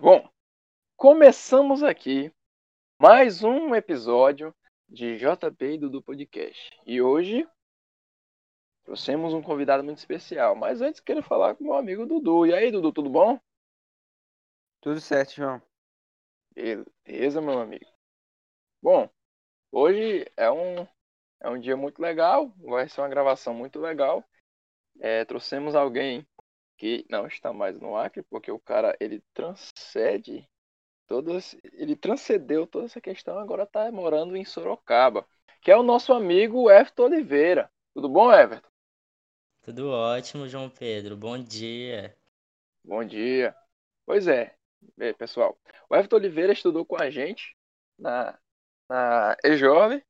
[0.00, 0.30] Bom,
[0.96, 2.32] começamos aqui
[3.00, 4.54] mais um episódio
[4.88, 6.70] de JP e Dudu Podcast.
[6.86, 7.44] E hoje
[8.84, 10.54] trouxemos um convidado muito especial.
[10.54, 12.46] Mas antes quero falar com meu amigo Dudu.
[12.46, 13.40] E aí, Dudu, tudo bom?
[14.80, 15.60] Tudo certo, João.
[16.54, 17.84] Beleza, meu amigo.
[18.80, 19.10] Bom,
[19.72, 20.86] hoje é um,
[21.40, 22.54] é um dia muito legal.
[22.58, 24.24] Vai ser uma gravação muito legal.
[25.00, 26.24] É, trouxemos alguém
[26.78, 30.48] que não está mais no Acre, porque o cara ele transcende
[31.08, 35.26] todas, ele transcendeu toda essa questão, agora está morando em Sorocaba,
[35.60, 37.70] que é o nosso amigo Everton Oliveira.
[37.92, 38.68] Tudo bom, Everton?
[39.62, 41.16] Tudo ótimo, João Pedro.
[41.16, 42.16] Bom dia.
[42.84, 43.54] Bom dia.
[44.06, 44.54] Pois é,
[45.18, 45.58] pessoal.
[45.90, 47.56] O Everton Oliveira estudou com a gente
[47.98, 48.38] na,
[48.88, 50.02] na EJOV,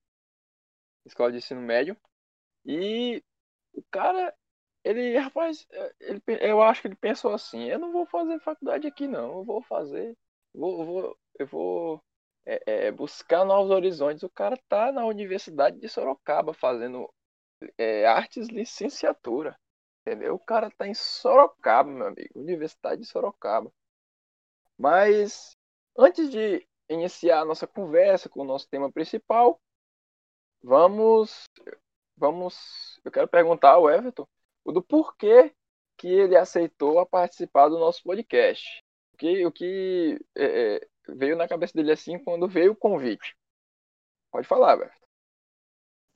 [1.06, 1.96] Escola de Ensino Médio,
[2.66, 3.24] e
[3.72, 4.36] o cara
[4.88, 5.66] ele, rapaz,
[6.00, 9.38] ele, eu acho que ele pensou assim: eu não vou fazer faculdade aqui, não.
[9.38, 10.16] Eu vou fazer.
[10.54, 12.04] Vou, vou, eu vou
[12.46, 14.22] é, é, buscar novos horizontes.
[14.22, 17.06] O cara tá na Universidade de Sorocaba fazendo
[17.76, 19.58] é, artes licenciatura.
[20.00, 20.34] Entendeu?
[20.36, 22.30] O cara tá em Sorocaba, meu amigo.
[22.34, 23.70] Universidade de Sorocaba.
[24.78, 25.54] Mas
[25.98, 29.60] antes de iniciar a nossa conversa com o nosso tema principal,
[30.62, 31.44] vamos.
[32.16, 32.98] Vamos.
[33.04, 34.26] Eu quero perguntar ao Everton
[34.72, 35.54] do porquê
[35.96, 38.84] que ele aceitou a participar do nosso podcast.
[39.12, 43.36] O que, o que é, é, veio na cabeça dele assim quando veio o convite?
[44.30, 45.08] Pode falar, Berto.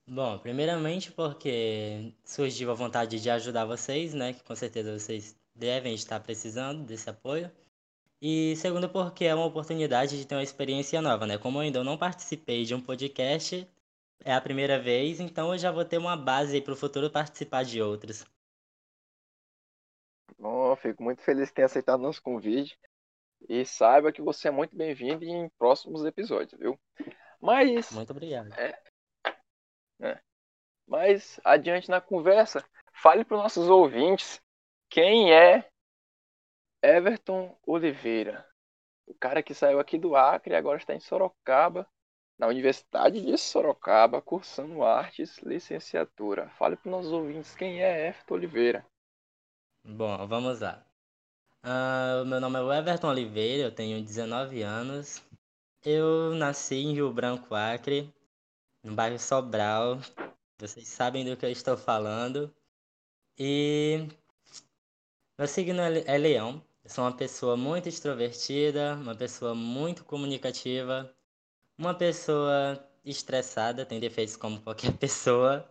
[0.07, 4.33] Bom, primeiramente porque surgiu a vontade de ajudar vocês, né?
[4.33, 7.51] Que com certeza vocês devem estar precisando desse apoio.
[8.21, 11.39] E segundo porque é uma oportunidade de ter uma experiência nova, né?
[11.39, 13.67] Como eu ainda não participei de um podcast,
[14.25, 17.65] é a primeira vez, então eu já vou ter uma base para o futuro participar
[17.65, 18.25] de outros.
[20.39, 22.79] Bom, fico muito feliz de ter aceitado nosso convite.
[23.49, 26.79] E saiba que você é muito bem-vindo em próximos episódios, viu?
[27.41, 27.91] Mas.
[27.91, 28.53] Muito obrigado.
[28.55, 28.79] É,
[30.01, 30.21] é.
[30.87, 34.41] Mas, adiante na conversa, fale para os nossos ouvintes
[34.89, 35.67] quem é
[36.83, 38.47] Everton Oliveira.
[39.07, 41.89] O cara que saiu aqui do Acre e agora está em Sorocaba,
[42.39, 46.49] na Universidade de Sorocaba, cursando artes, licenciatura.
[46.51, 48.87] Fale para os nossos ouvintes quem é Everton Oliveira.
[49.85, 50.85] Bom, vamos lá.
[51.65, 55.21] Uh, meu nome é Everton Oliveira, eu tenho 19 anos.
[55.85, 58.13] Eu nasci em Rio Branco, Acre,
[58.83, 59.99] no bairro Sobral.
[60.59, 62.55] Vocês sabem do que eu estou falando.
[63.37, 64.07] E
[65.37, 66.63] meu signo é, é leão.
[66.85, 71.13] Eu sou uma pessoa muito extrovertida, uma pessoa muito comunicativa,
[71.77, 75.69] uma pessoa estressada, tem defeitos como qualquer pessoa,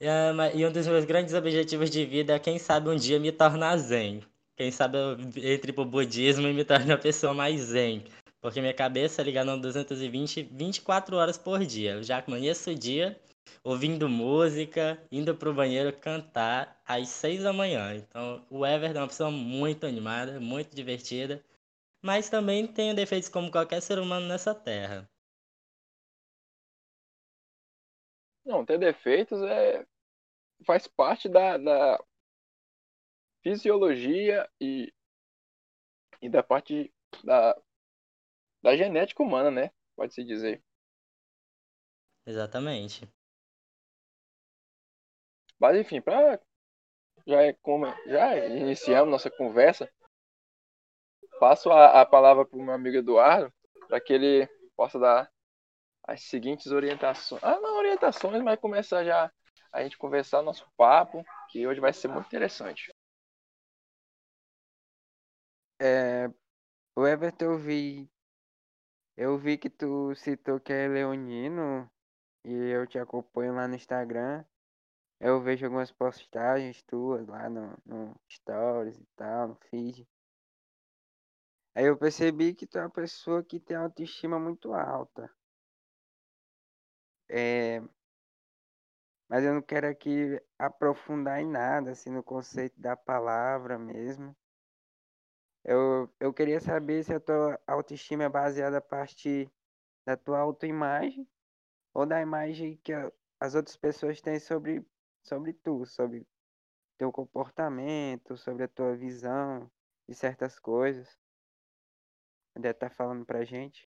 [0.00, 3.76] e um dos meus grandes objetivos de vida é, quem sabe, um dia me tornar
[3.76, 4.22] zen.
[4.56, 8.04] Quem sabe eu entre pro budismo e me torne uma pessoa mais zen.
[8.40, 11.94] Porque minha cabeça é ligada a 220, 24 horas por dia.
[11.94, 13.18] Eu já amanheço o dia
[13.64, 17.96] ouvindo música, indo pro banheiro cantar às 6 da manhã.
[17.96, 21.42] Então, o Everton é uma pessoa muito animada, muito divertida,
[22.00, 25.08] mas também tem defeitos como qualquer ser humano nessa terra.
[28.48, 29.86] Não, ter defeitos é
[30.64, 32.02] faz parte da, da
[33.42, 34.90] fisiologia e,
[36.22, 36.90] e da parte
[37.22, 37.54] da,
[38.62, 39.70] da genética humana, né?
[39.94, 40.64] Pode-se dizer.
[42.26, 43.06] Exatamente.
[45.60, 46.40] Mas enfim, para
[47.26, 49.92] já é como já iniciamos nossa conversa,
[51.38, 53.52] passo a, a palavra para o meu amigo Eduardo
[53.86, 55.30] para que ele possa dar
[56.08, 57.44] as seguintes orientações.
[57.44, 59.30] Ah, não orientações, mas começar já
[59.70, 62.90] a gente conversar nosso papo, que hoje vai ser muito interessante.
[65.78, 66.30] É,
[66.96, 68.10] o Everton, eu vi,
[69.18, 71.88] eu vi que tu citou que é leonino
[72.42, 74.42] e eu te acompanho lá no Instagram.
[75.20, 80.08] Eu vejo algumas postagens tuas lá no, no Stories e tal, no feed.
[81.74, 85.30] Aí eu percebi que tu é uma pessoa que tem autoestima muito alta.
[87.28, 87.82] É,
[89.28, 94.34] mas eu não quero aqui aprofundar em nada, assim, no conceito da palavra mesmo.
[95.64, 99.52] Eu, eu queria saber se a tua autoestima é baseada a partir
[100.06, 101.28] da tua autoimagem
[101.92, 102.92] ou da imagem que
[103.38, 104.86] as outras pessoas têm sobre,
[105.22, 106.26] sobre tu, sobre
[106.96, 109.70] teu comportamento, sobre a tua visão
[110.08, 111.18] de certas coisas.
[112.54, 113.87] Deve estar tá falando pra gente.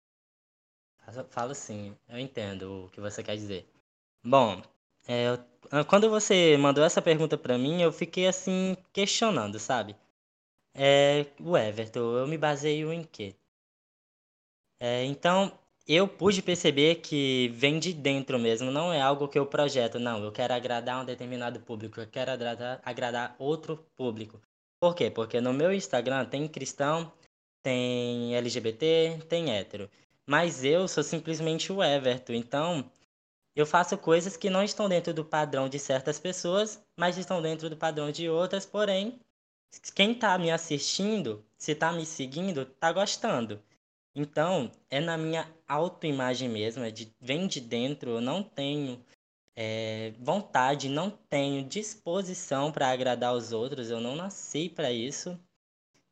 [1.30, 3.68] Falo sim, eu entendo o que você quer dizer.
[4.24, 4.60] Bom,
[5.06, 5.38] é,
[5.84, 9.94] quando você mandou essa pergunta para mim, eu fiquei assim questionando, sabe?
[10.74, 13.34] É, o Everton, eu me baseio em quê?
[14.80, 15.56] É, então,
[15.86, 20.22] eu pude perceber que vem de dentro mesmo, não é algo que eu projeto, não.
[20.24, 24.40] Eu quero agradar um determinado público, eu quero agradar, agradar outro público.
[24.80, 25.10] Por quê?
[25.10, 27.10] Porque no meu Instagram tem cristão,
[27.62, 29.88] tem LGBT, tem hétero.
[30.26, 32.90] Mas eu sou simplesmente o Everton, então
[33.54, 37.70] eu faço coisas que não estão dentro do padrão de certas pessoas, mas estão dentro
[37.70, 39.18] do padrão de outras, porém,
[39.94, 43.62] quem está me assistindo, se está me seguindo, está gostando.
[44.14, 49.04] Então, é na minha autoimagem mesmo, é de, vem de dentro, eu não tenho
[49.54, 55.38] é, vontade, não tenho disposição para agradar os outros, eu não nasci para isso.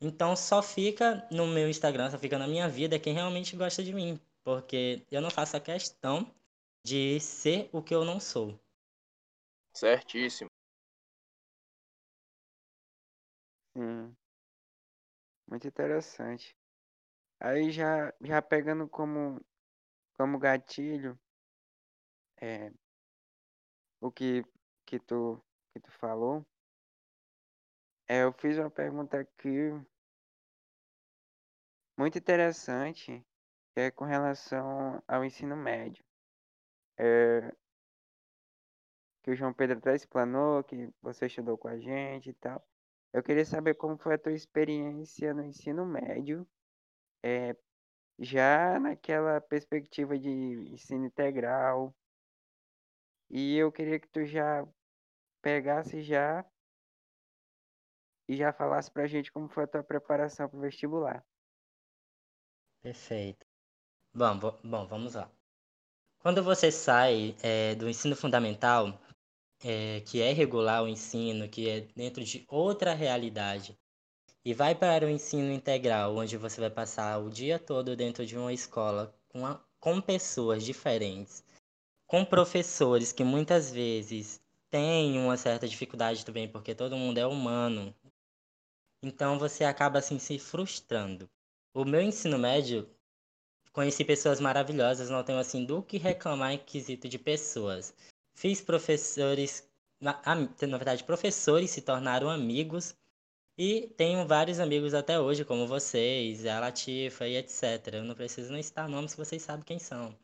[0.05, 3.91] Então, só fica no meu Instagram, só fica na minha vida quem realmente gosta de
[3.91, 6.31] mim, porque eu não faço a questão
[6.85, 8.61] de ser o que eu não sou.
[9.73, 10.51] Certíssimo.
[13.75, 14.15] Sim.
[15.49, 16.55] Muito interessante.
[17.41, 19.41] Aí já, já pegando como,
[20.19, 21.19] como gatilho
[22.43, 22.71] é,
[24.03, 24.45] o que,
[24.85, 25.43] que, tu,
[25.73, 26.45] que tu falou,
[28.07, 29.73] é, eu fiz uma pergunta aqui
[31.97, 33.25] muito interessante,
[33.75, 36.05] que é com relação ao ensino médio.
[36.99, 37.53] É,
[39.23, 42.63] que o João Pedro até explanou, que você estudou com a gente e tal.
[43.13, 46.47] Eu queria saber como foi a tua experiência no ensino médio,
[47.23, 47.57] é,
[48.19, 50.29] já naquela perspectiva de
[50.73, 51.95] ensino integral.
[53.31, 54.67] E eu queria que tu já
[55.41, 56.45] pegasse já
[58.29, 61.25] e já falasse pra gente como foi a tua preparação para o vestibular.
[62.85, 63.47] Perfeito.
[64.15, 65.31] Bom, bom, vamos lá.
[66.21, 69.01] Quando você sai é, do ensino fundamental,
[69.65, 73.79] é, que é regular o ensino, que é dentro de outra realidade,
[74.45, 78.37] e vai para o ensino integral, onde você vai passar o dia todo dentro de
[78.37, 81.43] uma escola com, a, com pessoas diferentes,
[82.07, 87.95] com professores que muitas vezes têm uma certa dificuldade também, porque todo mundo é humano.
[89.03, 91.31] Então você acaba assim se frustrando.
[91.75, 92.89] O meu ensino médio,
[93.73, 97.93] conheci pessoas maravilhosas, não tenho assim do que reclamar em quesito de pessoas.
[98.33, 99.69] Fiz professores,
[100.01, 102.95] na, na verdade, professores se tornaram amigos
[103.59, 107.95] e tenho vários amigos até hoje, como vocês, a Latifa e etc.
[107.95, 110.17] Eu não preciso nem citar nomes vocês sabem quem são.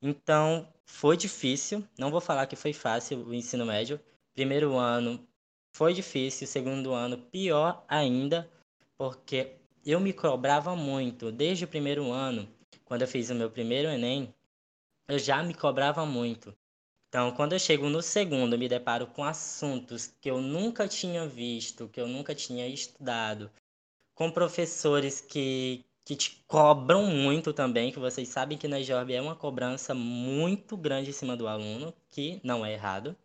[0.00, 3.98] Então, foi difícil, não vou falar que foi fácil o ensino médio.
[4.34, 5.26] Primeiro ano
[5.74, 8.48] foi difícil, segundo ano pior ainda,
[8.96, 9.56] porque
[9.92, 11.30] eu me cobrava muito.
[11.30, 12.48] Desde o primeiro ano,
[12.84, 14.34] quando eu fiz o meu primeiro Enem,
[15.08, 16.56] eu já me cobrava muito.
[17.08, 21.26] Então, quando eu chego no segundo, eu me deparo com assuntos que eu nunca tinha
[21.26, 23.50] visto, que eu nunca tinha estudado,
[24.14, 29.22] com professores que, que te cobram muito também, que vocês sabem que na Jorb é
[29.22, 33.16] uma cobrança muito grande em cima do aluno, que não é errado.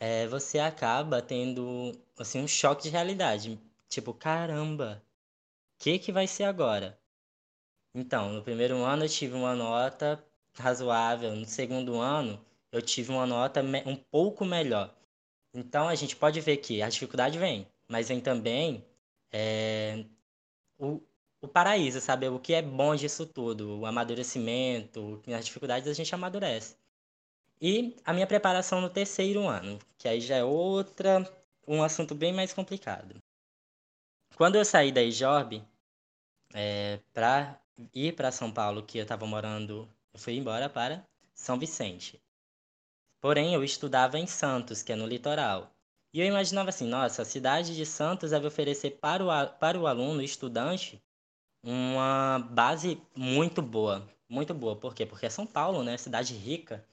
[0.00, 3.60] É, você acaba tendo assim um choque de realidade.
[3.88, 5.02] Tipo, caramba,
[5.78, 6.98] que que vai ser agora?
[7.94, 10.22] Então, no primeiro ano eu tive uma nota
[10.54, 14.94] razoável, no segundo ano eu tive uma nota um pouco melhor.
[15.54, 18.84] Então a gente pode ver que a dificuldade vem, mas vem também
[19.32, 20.04] é,
[20.78, 21.00] o,
[21.40, 22.28] o paraíso, sabe?
[22.28, 26.76] O que é bom disso tudo, o amadurecimento, nas dificuldades a gente amadurece.
[27.60, 31.28] E a minha preparação no terceiro ano, que aí já é outra,
[31.66, 33.16] um assunto bem mais complicado.
[34.36, 35.64] Quando eu saí da IJOB,
[36.54, 37.60] é, para
[37.94, 42.20] ir para São Paulo, que eu estava morando, eu fui embora para São Vicente.
[43.20, 45.72] Porém, eu estudava em Santos, que é no litoral.
[46.12, 49.86] E eu imaginava assim, nossa, a cidade de Santos deve oferecer para o, para o
[49.86, 51.02] aluno, estudante,
[51.62, 54.08] uma base muito boa.
[54.28, 54.76] Muito boa.
[54.76, 55.06] Por quê?
[55.06, 55.96] Porque é São Paulo, né?
[55.96, 56.84] Cidade rica.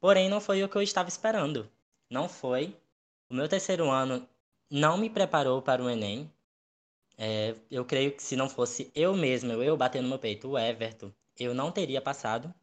[0.00, 1.70] Porém, não foi o que eu estava esperando.
[2.10, 2.76] Não foi.
[3.28, 4.26] O meu terceiro ano
[4.70, 6.30] não me preparou para o Enem.
[7.20, 10.58] É, eu creio que se não fosse eu mesmo, eu batendo no meu peito, o
[10.58, 12.54] Everton, eu não teria passado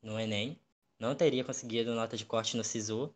[0.00, 0.56] no Enem,
[1.00, 3.12] não teria conseguido nota de corte no SISU.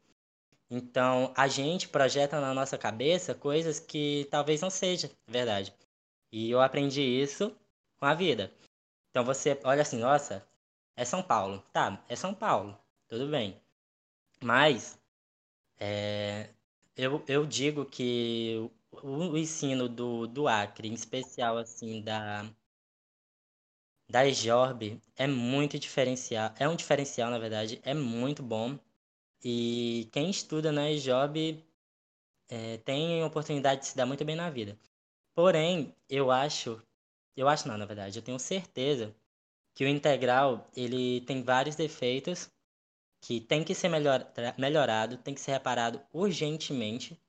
[0.69, 5.73] Então, a gente projeta na nossa cabeça coisas que talvez não seja verdade.
[6.33, 7.57] E eu aprendi isso
[7.99, 8.53] com a vida.
[9.11, 10.45] Então, você olha assim, nossa,
[10.97, 11.63] é São Paulo.
[11.73, 12.77] Tá, é São Paulo,
[13.09, 13.61] tudo bem.
[14.43, 14.99] Mas,
[15.79, 16.51] é,
[16.97, 18.71] eu, eu digo que
[19.03, 22.45] o ensino do, do Acre, em especial assim da
[24.09, 28.79] da EJORB é muito diferencial, é um diferencial na verdade, é muito bom.
[29.45, 31.65] E quem estuda na EJOB
[32.49, 34.79] é, tem oportunidade de se dar muito bem na vida.
[35.35, 36.83] Porém, eu acho,
[37.37, 39.15] eu acho não, na verdade, eu tenho certeza
[39.75, 42.51] que o integral ele tem vários defeitos
[43.21, 44.27] que tem que ser melhor,
[44.59, 47.21] melhorado, tem que ser reparado urgentemente,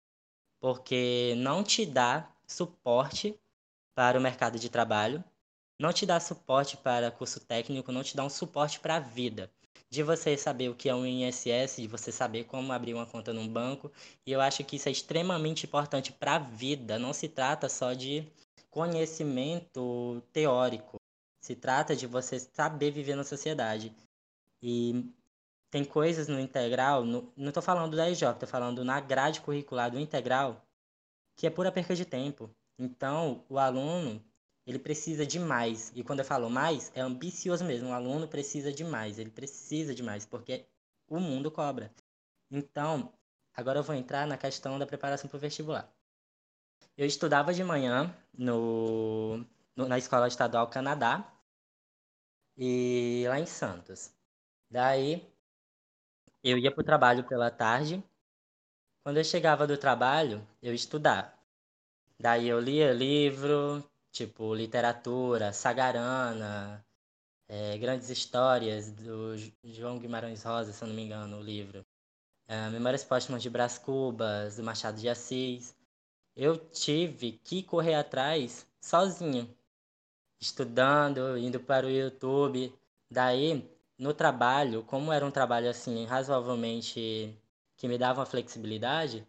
[0.59, 3.39] porque não te dá suporte
[3.95, 5.23] para o mercado de trabalho,
[5.79, 9.51] não te dá suporte para curso técnico, não te dá um suporte para a vida.
[9.89, 13.31] De você saber o que é um INSS, de você saber como abrir uma conta
[13.31, 13.91] num banco,
[14.25, 16.99] e eu acho que isso é extremamente importante para a vida.
[16.99, 18.27] Não se trata só de
[18.69, 20.97] conhecimento teórico,
[21.39, 23.95] se trata de você saber viver na sociedade.
[24.61, 25.05] E
[25.69, 29.91] tem coisas no integral, no, não estou falando da EJ, estou falando na grade curricular
[29.91, 30.65] do integral,
[31.35, 32.49] que é pura perca de tempo.
[32.79, 34.23] Então, o aluno,
[34.65, 35.91] ele precisa de mais.
[35.95, 37.89] E quando eu falo mais, é ambicioso mesmo.
[37.89, 40.65] O aluno precisa de mais, ele precisa de mais, porque
[41.07, 41.91] o mundo cobra.
[42.51, 43.13] Então,
[43.53, 45.91] agora eu vou entrar na questão da preparação para o vestibular.
[46.97, 49.45] Eu estudava de manhã no,
[49.75, 51.31] no, na Escola Estadual Canadá,
[52.57, 54.11] e lá em Santos.
[54.69, 55.25] Daí,
[56.49, 58.03] eu ia para o trabalho pela tarde.
[59.03, 61.33] Quando eu chegava do trabalho, eu estudava.
[62.19, 66.83] Daí eu lia livro, tipo literatura, Sagarana,
[67.47, 71.85] é, Grandes Histórias, do João Guimarães Rosa, se eu não me engano, o livro.
[72.47, 75.75] É, Memórias Póstumas de Brás Cubas, do Machado de Assis.
[76.35, 79.53] Eu tive que correr atrás sozinho,
[80.39, 82.73] estudando, indo para o YouTube.
[83.11, 87.37] Daí no trabalho, como era um trabalho assim razoavelmente
[87.75, 89.27] que me dava uma flexibilidade,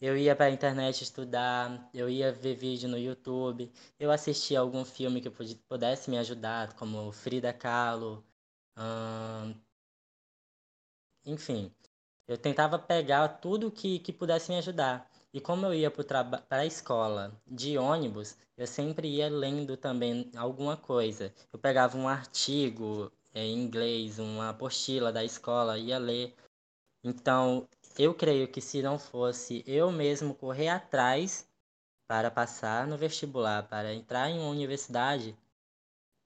[0.00, 4.84] eu ia para a internet estudar, eu ia ver vídeo no YouTube, eu assistia algum
[4.84, 5.30] filme que
[5.68, 8.24] pudesse me ajudar, como Frida Kahlo,
[8.78, 9.54] hum...
[11.24, 11.70] enfim,
[12.28, 15.10] eu tentava pegar tudo que, que pudesse me ajudar.
[15.32, 20.76] E como eu ia para a escola de ônibus, eu sempre ia lendo também alguma
[20.76, 21.34] coisa.
[21.52, 26.34] Eu pegava um artigo, em inglês, uma apostila da escola, ia ler.
[27.02, 31.48] Então, eu creio que se não fosse eu mesmo correr atrás
[32.06, 35.36] para passar no vestibular, para entrar em uma universidade,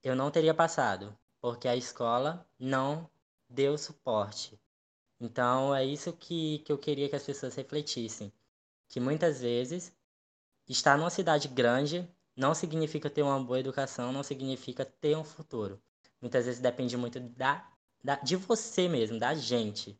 [0.02, 3.08] eu não teria passado, porque a escola não
[3.48, 4.60] deu suporte.
[5.20, 8.32] Então, é isso que, que eu queria que as pessoas refletissem.
[8.88, 9.94] Que muitas vezes,
[10.68, 15.80] estar numa cidade grande não significa ter uma boa educação, não significa ter um futuro
[16.20, 17.70] muitas vezes depende muito da,
[18.02, 19.98] da, de você mesmo, da gente.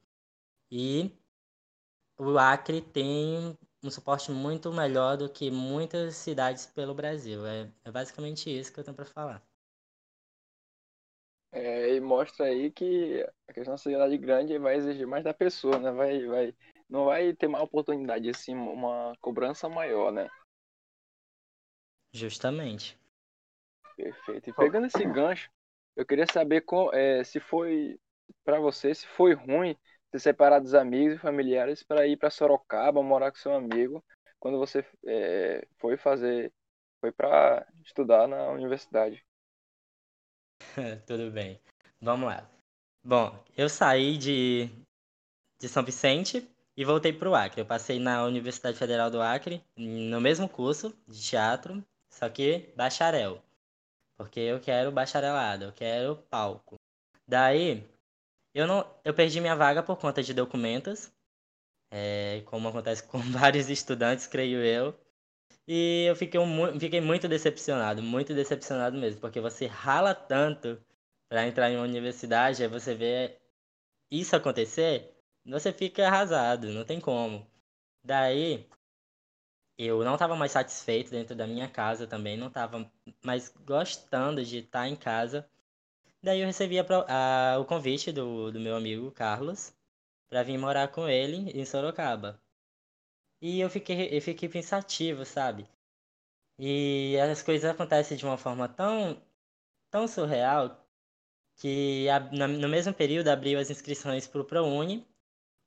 [0.71, 1.13] E
[2.19, 7.47] o Acre tem um suporte muito melhor do que muitas cidades pelo Brasil.
[7.47, 9.43] É, é basicamente isso que eu tenho para falar.
[11.51, 15.79] É, e mostra aí que a questão da cidade grande vai exigir mais da pessoa,
[15.79, 15.91] né?
[15.93, 16.55] Vai, vai,
[16.89, 20.29] não vai ter mais oportunidade, assim, uma cobrança maior, né?
[22.13, 22.99] Justamente.
[23.97, 24.51] Perfeito.
[24.51, 25.51] E pegando esse gancho,
[25.99, 27.99] eu queria saber é, se foi
[28.45, 29.77] para você, se foi ruim
[30.13, 34.03] ter separado dos amigos e familiares para ir para Sorocaba, morar com seu amigo,
[34.39, 36.53] quando você é, foi fazer,
[37.01, 39.27] foi para estudar na universidade.
[41.05, 41.61] Tudo bem.
[42.01, 42.49] Vamos lá.
[43.03, 44.71] Bom, eu saí de,
[45.61, 47.61] de São Vicente e voltei para o Acre.
[47.61, 53.43] Eu passei na Universidade Federal do Acre, no mesmo curso de teatro, só que bacharel.
[54.19, 56.75] Porque eu quero bacharelado, eu quero palco.
[57.27, 57.89] Daí,
[58.53, 61.13] eu não, eu perdi minha vaga por conta de documentos,
[61.91, 64.99] é, como acontece com vários estudantes, creio eu.
[65.67, 70.81] E eu fiquei, um, fiquei muito decepcionado, muito decepcionado mesmo, porque você rala tanto
[71.29, 73.39] para entrar em uma universidade, aí você vê
[74.11, 77.47] isso acontecer, você fica arrasado, não tem como.
[78.03, 78.67] Daí,
[79.79, 82.91] eu não estava mais satisfeito dentro da minha casa também, não estava
[83.25, 85.49] mais gostando de estar em casa.
[86.23, 86.85] Daí eu recebi a,
[87.55, 89.73] a, o convite do, do meu amigo Carlos
[90.29, 92.41] para vir morar com ele em Sorocaba.
[93.41, 95.67] E eu fiquei, eu fiquei pensativo, sabe?
[96.59, 99.23] E as coisas acontecem de uma forma tão,
[99.91, 100.85] tão surreal
[101.57, 105.07] que a, no mesmo período abriu as inscrições para o ProUni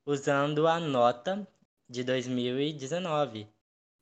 [0.05, 1.47] usando a nota
[1.89, 3.47] de 2019.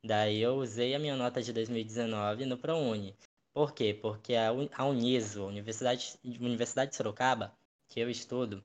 [0.04, 3.16] Daí eu usei a minha nota de 2019 no ProUni.
[3.54, 3.94] Por quê?
[3.94, 7.54] Porque a, Uniso, Universidade, Universidade de Sorocaba,
[7.90, 8.64] que eu estudo,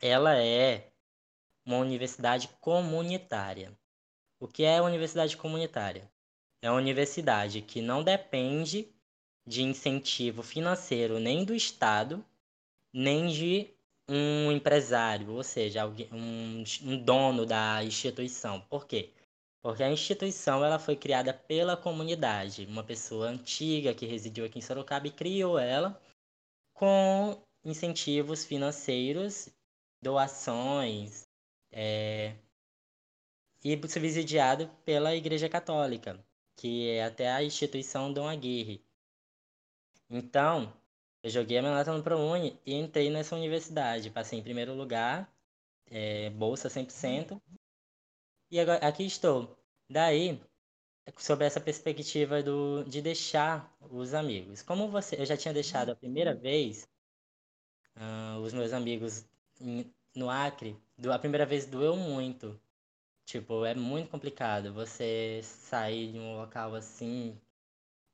[0.00, 0.90] ela é
[1.66, 3.76] uma universidade comunitária.
[4.40, 6.10] O que é universidade comunitária?
[6.62, 8.88] É uma universidade que não depende
[9.46, 12.24] de incentivo financeiro nem do Estado,
[12.92, 13.70] nem de
[14.08, 18.60] um empresário, ou seja, um dono da instituição.
[18.62, 19.12] Por quê?
[19.62, 24.62] Porque a instituição ela foi criada pela comunidade, uma pessoa antiga que residiu aqui em
[24.62, 26.00] Sorocaba e criou ela
[26.72, 29.48] com incentivos financeiros,
[30.00, 31.28] doações,
[31.72, 32.36] é,
[33.64, 36.24] e subsidiado pela Igreja Católica,
[36.56, 38.84] que é até a instituição Dom Aguirre.
[40.08, 40.72] Então,
[41.22, 44.10] eu joguei a minha nota no ProUni e entrei nessa universidade.
[44.10, 45.30] Passei em primeiro lugar,
[45.90, 47.40] é, bolsa 100%.
[48.50, 49.56] E agora, aqui estou.
[49.88, 50.38] Daí,
[51.18, 54.62] sobre essa perspectiva do, de deixar os amigos.
[54.62, 56.88] Como você, eu já tinha deixado a primeira vez
[57.96, 59.24] uh, os meus amigos
[59.60, 62.58] em, no Acre, do, a primeira vez doeu muito.
[63.26, 67.38] Tipo, é muito complicado você sair de um local assim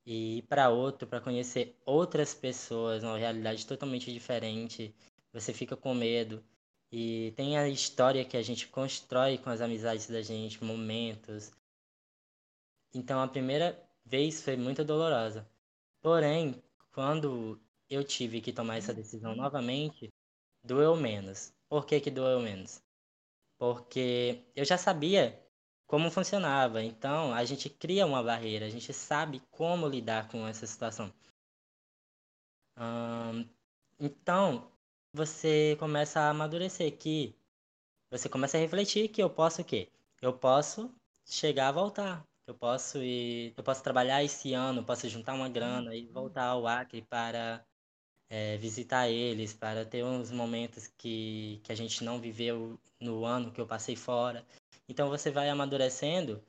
[0.07, 4.95] e ir para outro para conhecer outras pessoas, uma realidade totalmente diferente.
[5.33, 6.45] Você fica com medo.
[6.97, 11.51] E tem a história que a gente constrói com as amizades da gente, momentos.
[12.95, 15.45] Então a primeira vez foi muito dolorosa.
[16.01, 17.61] Porém, quando
[17.91, 20.09] eu tive que tomar essa decisão novamente,
[20.63, 21.53] doeu menos.
[21.69, 22.81] Por que, que doeu menos?
[23.59, 25.45] Porque eu já sabia
[25.89, 26.81] como funcionava.
[26.81, 31.13] Então, a gente cria uma barreira, a gente sabe como lidar com essa situação.
[32.79, 33.49] Hum,
[33.99, 34.71] então,
[35.15, 37.35] você começa a amadurecer que
[38.11, 39.89] você começa a refletir que eu posso o quê?
[40.21, 40.93] Eu posso
[41.25, 42.27] chegar a voltar.
[42.47, 46.67] Eu posso ir, eu posso trabalhar esse ano, posso juntar uma grana e voltar ao
[46.67, 47.65] Acre para
[48.29, 53.53] é, visitar eles, para ter uns momentos que, que a gente não viveu no ano
[53.53, 54.45] que eu passei fora.
[54.89, 56.43] Então você vai amadurecendo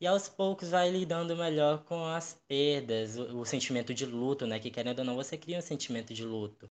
[0.00, 4.58] e aos poucos vai lidando melhor com as perdas, o, o, sentimento de luto, né?
[4.58, 6.68] Que querendo ou não, você cria um sentimento de luto.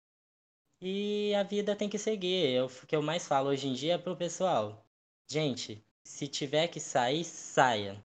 [0.81, 2.49] E a vida tem que seguir.
[2.49, 4.83] Eu, o que eu mais falo hoje em dia é pro pessoal.
[5.29, 8.03] Gente, se tiver que sair, saia.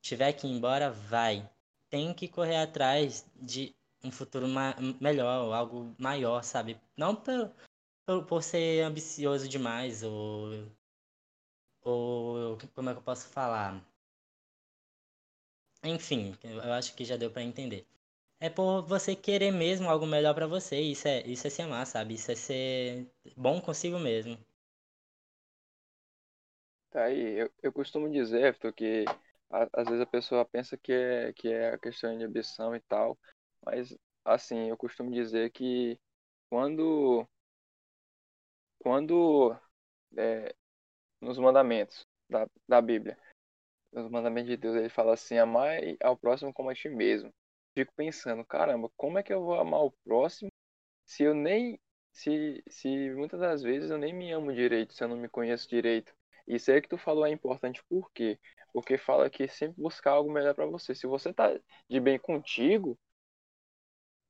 [0.00, 1.48] Tiver que ir embora, vai.
[1.90, 4.46] Tem que correr atrás de um futuro
[5.00, 6.80] melhor, algo maior, sabe?
[6.96, 7.52] Não por,
[8.06, 10.68] por, por ser ambicioso demais ou
[11.82, 13.84] ou como é que eu posso falar?
[15.82, 17.86] Enfim, eu acho que já deu para entender.
[18.40, 20.80] É por você querer mesmo algo melhor para você.
[20.80, 22.14] Isso é, isso é se amar, sabe?
[22.14, 24.38] Isso é ser bom consigo mesmo.
[26.90, 29.04] Tá aí, eu, eu costumo dizer, Vitor, que
[29.50, 32.80] a, às vezes a pessoa pensa que é, que é a questão de ambição e
[32.80, 33.18] tal,
[33.64, 35.98] mas assim, eu costumo dizer que
[36.48, 37.26] quando
[38.78, 39.56] quando
[40.16, 40.54] é,
[41.20, 43.18] nos mandamentos da, da Bíblia.
[43.92, 47.32] Nos mandamentos de Deus, ele fala assim: amar ao próximo como a ti mesmo.
[47.74, 50.50] Fico pensando, caramba, como é que eu vou amar o próximo
[51.06, 51.80] se eu nem.
[52.12, 55.68] Se, se muitas das vezes eu nem me amo direito, se eu não me conheço
[55.68, 56.14] direito.
[56.46, 58.38] Isso aí que tu falou é importante, por quê?
[58.72, 60.94] Porque fala que sempre buscar algo melhor para você.
[60.94, 61.58] Se você tá
[61.88, 62.98] de bem contigo,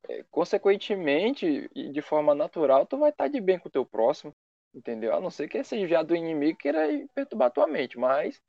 [0.09, 3.85] é, consequentemente e de forma natural, tu vai estar tá de bem com o teu
[3.87, 4.35] próximo.
[4.74, 5.14] Entendeu?
[5.14, 6.80] A não ser que esse enviado do inimigo queira
[7.14, 7.98] perturbar tua mente.
[7.98, 8.40] Mas,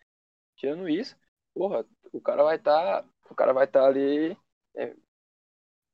[0.58, 1.17] tirando isso,
[1.53, 3.03] porra, o cara vai estar.
[3.03, 4.38] Tá, o cara vai estar tá ali
[4.75, 4.95] é,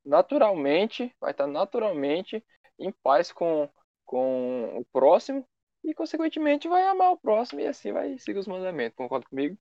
[0.05, 2.43] naturalmente, vai estar naturalmente
[2.77, 3.69] em paz com,
[4.05, 5.47] com o próximo
[5.83, 8.95] e, consequentemente, vai amar o próximo e assim vai seguir os mandamentos.
[8.95, 9.57] Concorda comigo?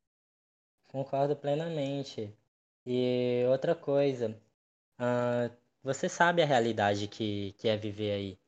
[0.88, 2.34] Concordo plenamente.
[2.86, 4.36] E outra coisa,
[4.98, 8.38] uh, você sabe a realidade que, que é viver aí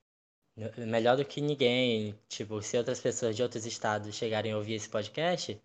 [0.86, 4.88] melhor do que ninguém, tipo, se outras pessoas de outros estados chegarem a ouvir esse
[4.88, 5.60] podcast,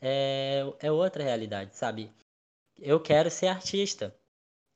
[0.00, 2.10] é, é outra realidade, sabe?
[2.84, 4.12] Eu quero ser artista.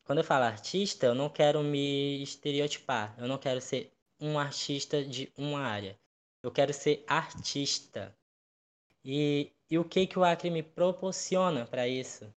[0.04, 3.12] Quando eu falo artista, eu não quero me estereotipar.
[3.18, 5.98] Eu não quero ser um artista de uma área.
[6.40, 8.16] Eu quero ser artista.
[9.04, 12.32] E, e o que, que o Acre me proporciona para isso?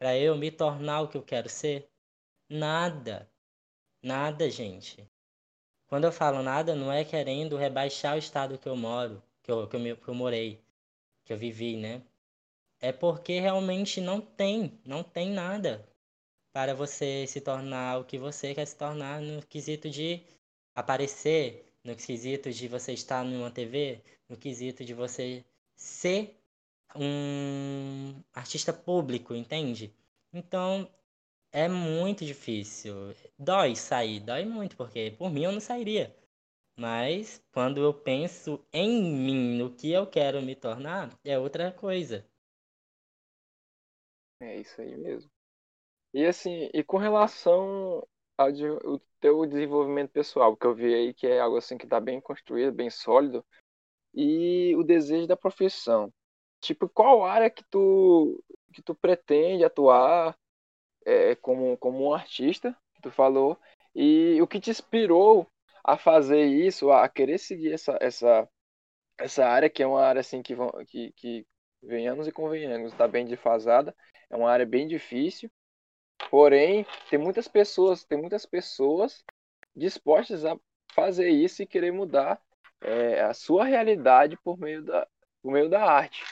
[0.00, 1.88] Para eu me tornar o que eu quero ser?
[2.48, 3.30] Nada.
[4.02, 5.08] Nada, gente.
[5.86, 9.68] Quando eu falo nada, não é querendo rebaixar o estado que eu moro, que eu,
[9.68, 10.60] que eu, que eu morei,
[11.24, 12.02] que eu vivi, né?
[12.84, 15.88] É porque realmente não tem, não tem nada
[16.52, 20.20] para você se tornar o que você quer se tornar no quesito de
[20.74, 25.42] aparecer, no quesito de você estar numa TV, no quesito de você
[25.74, 26.38] ser
[26.94, 29.90] um artista público, entende?
[30.30, 30.86] Então,
[31.52, 33.14] é muito difícil.
[33.38, 36.14] Dói sair, dói muito, porque por mim eu não sairia.
[36.78, 42.22] Mas quando eu penso em mim, no que eu quero me tornar, é outra coisa.
[44.44, 45.30] É isso aí mesmo.
[46.12, 48.06] E assim, e com relação
[48.38, 51.84] ao de, o teu desenvolvimento pessoal, que eu vi aí que é algo assim que
[51.86, 53.44] está bem construído, bem sólido,
[54.14, 56.12] e o desejo da profissão.
[56.60, 60.36] Tipo, qual área que tu que tu pretende atuar?
[61.04, 63.58] é, como, como um artista, que tu falou,
[63.94, 65.46] E o que te inspirou
[65.84, 68.48] a fazer isso, a querer seguir essa, essa,
[69.18, 70.54] essa área, que é uma área assim que,
[70.86, 71.46] que, que
[71.82, 73.94] venhamos e convenhamos, está bem defasada,
[74.30, 75.50] é uma área bem difícil,
[76.30, 79.24] porém tem muitas pessoas, tem muitas pessoas
[79.74, 80.58] dispostas a
[80.92, 82.40] fazer isso e querer mudar
[82.80, 85.06] é, a sua realidade por meio da,
[85.42, 86.22] por meio da arte,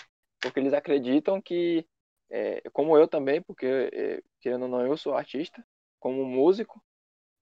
[0.40, 1.86] porque eles acreditam que,
[2.30, 5.64] é, como eu também, porque é, querendo ou não eu sou artista,
[5.98, 6.82] como músico,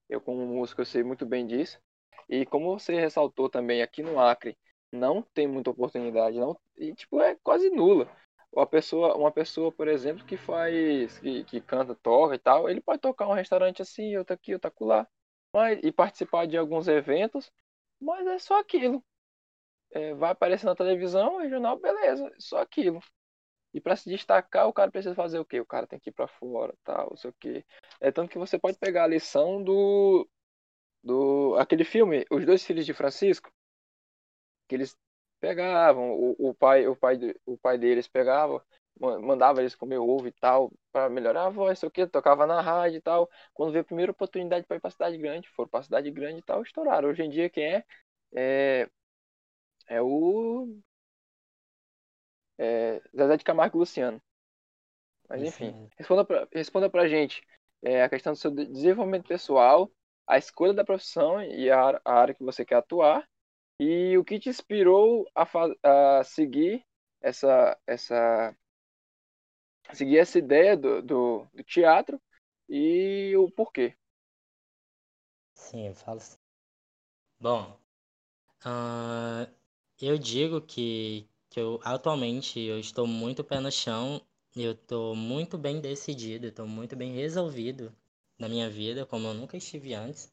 [0.08, 1.80] eu como músico eu sei muito bem disso,
[2.28, 4.56] e como você ressaltou também aqui no Acre,
[4.92, 8.10] não tem muita oportunidade, não, e tipo é quase nula.
[8.52, 12.80] Uma pessoa, uma pessoa, por exemplo, que faz, que, que canta, toca e tal, ele
[12.80, 15.06] pode tocar um restaurante assim, outro aqui, outro lá,
[15.54, 17.50] mas e participar de alguns eventos,
[18.00, 19.04] mas é só aquilo.
[19.92, 23.00] É, vai aparecer na televisão, regional, beleza, só aquilo.
[23.72, 25.60] E para se destacar, o cara precisa fazer o quê?
[25.60, 27.64] O cara tem que ir para fora, tal, não sei o quê.
[28.00, 30.28] É tanto que você pode pegar a lição do
[31.02, 33.50] do aquele filme, Os Dois Filhos de Francisco,
[34.68, 34.96] que eles
[35.40, 38.64] pegavam, o, o pai, o pai, o pai deles pegava,
[39.00, 42.60] mandava eles comer ovo e tal, para melhorar a voz, sei o que, tocava na
[42.60, 43.30] rádio e tal.
[43.54, 46.42] Quando veio a primeira oportunidade para ir para cidade grande, foram para cidade grande e
[46.42, 47.08] tal, estouraram.
[47.08, 47.84] Hoje em dia quem é
[48.32, 48.88] é,
[49.88, 50.78] é o
[52.58, 54.22] é, Zezé de Camargo e Luciano.
[55.28, 57.42] Mas enfim, responda pra, responda pra gente
[57.82, 59.90] é, a questão do seu desenvolvimento pessoal,
[60.26, 63.26] a escolha da profissão e a, a área que você quer atuar
[63.80, 65.48] e o que te inspirou a,
[66.18, 66.84] a seguir
[67.18, 68.54] essa, essa
[69.94, 72.20] seguir essa ideia do, do, do teatro
[72.68, 73.96] e o porquê.
[75.54, 76.36] Sim, eu falo assim.
[77.40, 77.80] Bom,
[78.66, 79.50] uh,
[79.98, 84.20] eu digo que, que eu atualmente eu estou muito pé no chão,
[84.54, 87.96] eu estou muito bem decidido, estou muito bem resolvido
[88.38, 90.30] na minha vida, como eu nunca estive antes.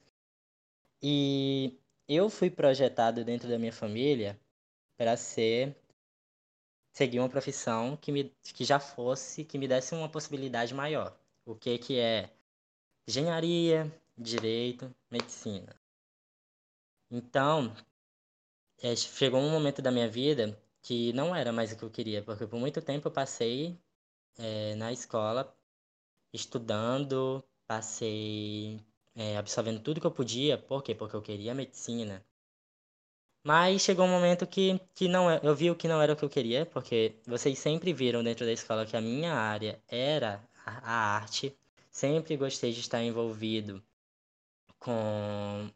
[1.01, 4.39] E eu fui projetado dentro da minha família
[4.97, 5.75] para ser
[6.93, 11.17] seguir uma profissão que me que já fosse que me desse uma possibilidade maior.
[11.45, 12.29] O que que é
[13.07, 15.75] engenharia, direito, medicina.
[17.09, 17.73] Então,
[18.81, 22.23] é, chegou um momento da minha vida que não era mais o que eu queria,
[22.23, 23.79] porque por muito tempo eu passei
[24.37, 25.55] é, na escola
[26.33, 28.79] estudando, passei
[29.17, 30.57] é, absorvendo tudo que eu podia.
[30.57, 30.93] Por quê?
[30.95, 32.23] Porque eu queria medicina.
[33.43, 36.15] Mas chegou um momento que, que não é, eu vi o que não era o
[36.15, 40.43] que eu queria, porque vocês sempre viram dentro da escola que a minha área era
[40.65, 41.57] a, arte.
[41.91, 43.83] Sempre gostei de estar envolvido
[44.79, 45.69] com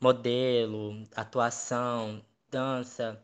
[0.00, 3.22] modelo, atuação, dança.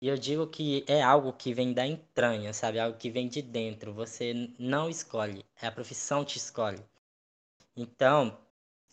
[0.00, 2.78] E eu digo que é algo que vem da entranha, sabe?
[2.78, 3.92] Algo que vem de dentro.
[3.94, 6.84] Você não escolhe, é a profissão te escolhe.
[7.76, 8.36] Então,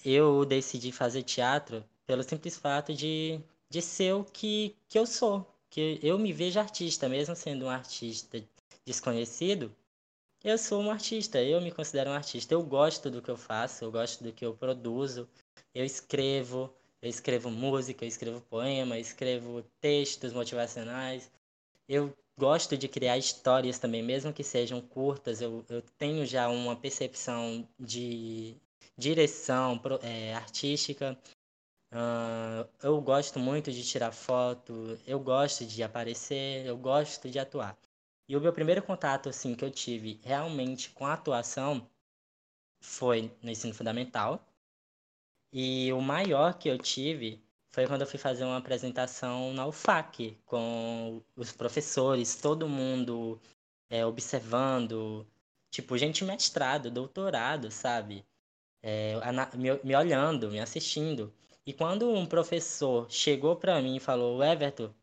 [0.03, 5.45] eu decidi fazer teatro pelo simples fato de, de ser o que, que eu sou.
[5.69, 8.43] Que eu me vejo artista, mesmo sendo um artista
[8.85, 9.75] desconhecido,
[10.45, 12.53] eu sou um artista, eu me considero um artista.
[12.53, 15.27] Eu gosto do que eu faço, eu gosto do que eu produzo,
[15.73, 21.31] eu escrevo, eu escrevo música, eu escrevo poema, eu escrevo textos motivacionais.
[21.89, 26.75] Eu gosto de criar histórias também, mesmo que sejam curtas, eu, eu tenho já uma
[26.75, 28.55] percepção de,
[28.97, 31.17] direção é, artística.
[31.91, 37.77] Uh, eu gosto muito de tirar foto, eu gosto de aparecer, eu gosto de atuar.
[38.27, 41.87] E o meu primeiro contato assim que eu tive realmente com a atuação
[42.81, 44.45] foi no ensino fundamental.
[45.53, 50.37] E o maior que eu tive foi quando eu fui fazer uma apresentação na UFAC,
[50.45, 53.39] com os professores, todo mundo
[53.89, 55.27] é, observando,
[55.69, 58.25] tipo, gente mestrado, doutorado, sabe?
[58.87, 59.15] É,
[59.57, 61.33] me, me olhando, me assistindo.
[61.65, 64.93] E quando um professor chegou para mim e falou: Everton,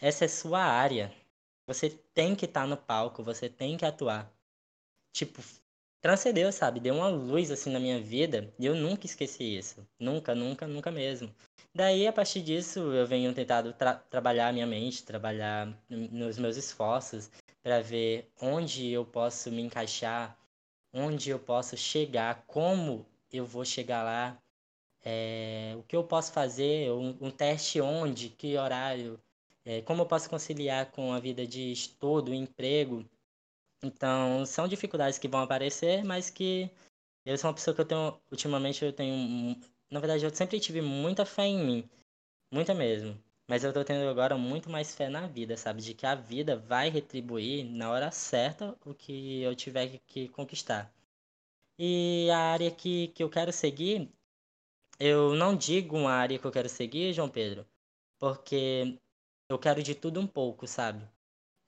[0.00, 1.14] essa é sua área.
[1.68, 4.28] Você tem que estar tá no palco, você tem que atuar.
[5.12, 5.40] Tipo,
[6.00, 6.80] transcendeu, sabe?
[6.80, 9.86] Deu uma luz assim na minha vida e eu nunca esqueci isso.
[9.96, 11.32] Nunca, nunca, nunca mesmo.
[11.72, 16.56] Daí, a partir disso, eu venho tentado tra trabalhar a minha mente, trabalhar nos meus
[16.56, 17.30] esforços
[17.62, 20.36] para ver onde eu posso me encaixar,
[20.92, 24.40] onde eu posso chegar, como eu vou chegar lá,
[25.04, 29.20] é, o que eu posso fazer, um, um teste onde, que horário,
[29.64, 33.04] é, como eu posso conciliar com a vida de estudo, emprego.
[33.82, 36.70] Então, são dificuldades que vão aparecer, mas que
[37.24, 39.56] eu sou uma pessoa que eu tenho, ultimamente eu tenho,
[39.90, 41.90] na verdade eu sempre tive muita fé em mim,
[42.52, 43.18] muita mesmo.
[43.50, 45.82] Mas eu tô tendo agora muito mais fé na vida, sabe?
[45.82, 50.90] De que a vida vai retribuir na hora certa o que eu tiver que conquistar.
[51.78, 54.10] E a área que, que eu quero seguir
[55.00, 57.66] eu não digo uma área que eu quero seguir, João Pedro,
[58.18, 58.98] porque
[59.48, 61.08] eu quero de tudo um pouco, sabe?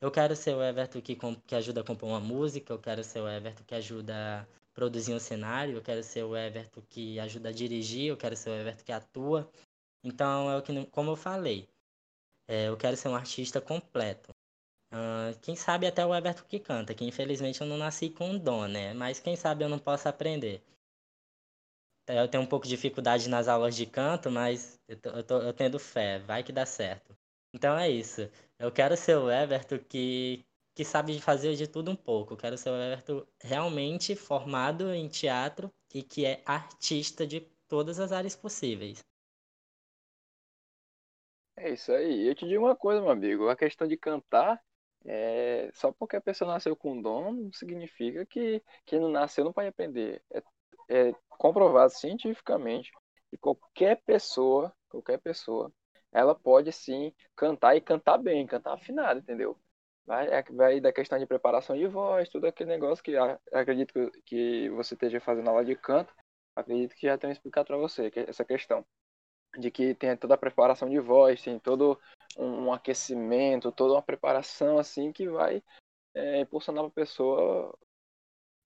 [0.03, 1.16] Eu quero ser o Everton que,
[1.47, 5.14] que ajuda a compor uma música, eu quero ser o Everton que ajuda a produzir
[5.14, 8.55] um cenário, eu quero ser o Everton que ajuda a dirigir, eu quero ser o
[8.55, 9.51] Everton que atua.
[10.05, 11.66] Então, é o que, como eu falei,
[12.48, 14.31] é, eu quero ser um artista completo.
[14.92, 18.38] Uh, quem sabe até o Everton que canta, que infelizmente eu não nasci com um
[18.38, 18.92] dom, né?
[18.92, 20.62] Mas quem sabe eu não posso aprender.
[22.07, 25.38] Eu tenho um pouco de dificuldade nas aulas de canto, mas eu, tô, eu, tô,
[25.38, 27.16] eu tendo fé, vai que dá certo.
[27.55, 28.28] Então é isso.
[28.59, 32.35] Eu quero ser o Everton que, que sabe fazer de tudo um pouco.
[32.35, 37.98] Eu quero ser o Everton realmente formado em teatro e que é artista de todas
[37.98, 39.02] as áreas possíveis.
[41.62, 42.27] É isso aí.
[42.27, 43.48] Eu te digo uma coisa, meu amigo.
[43.48, 44.61] A questão de cantar,
[45.05, 45.70] é...
[45.72, 49.68] só porque a pessoa nasceu com dom, não significa que quem não nasceu não pode
[49.68, 50.20] aprender.
[50.33, 50.42] É,
[50.88, 52.90] é comprovado cientificamente
[53.31, 55.72] que qualquer pessoa, qualquer pessoa,
[56.12, 59.57] ela pode sim cantar e cantar bem, cantar afinado, entendeu?
[60.05, 63.16] Vai, é, vai da questão de preparação de voz, tudo aquele negócio que
[63.53, 66.12] acredito que você esteja fazendo aula de canto,
[66.57, 68.85] acredito que já tenho explicado para você essa questão
[69.59, 71.99] de que tem toda a preparação de voz, tem todo
[72.37, 75.62] um aquecimento, toda uma preparação assim que vai
[76.15, 77.77] é, impulsionar a pessoa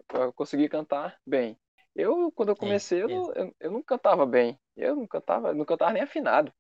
[0.07, 1.59] para conseguir cantar bem.
[1.95, 4.59] Eu, quando eu comecei, eu, não, eu, eu, não cantava bem.
[4.77, 6.53] Eu não cantava, não cantava nem afinado.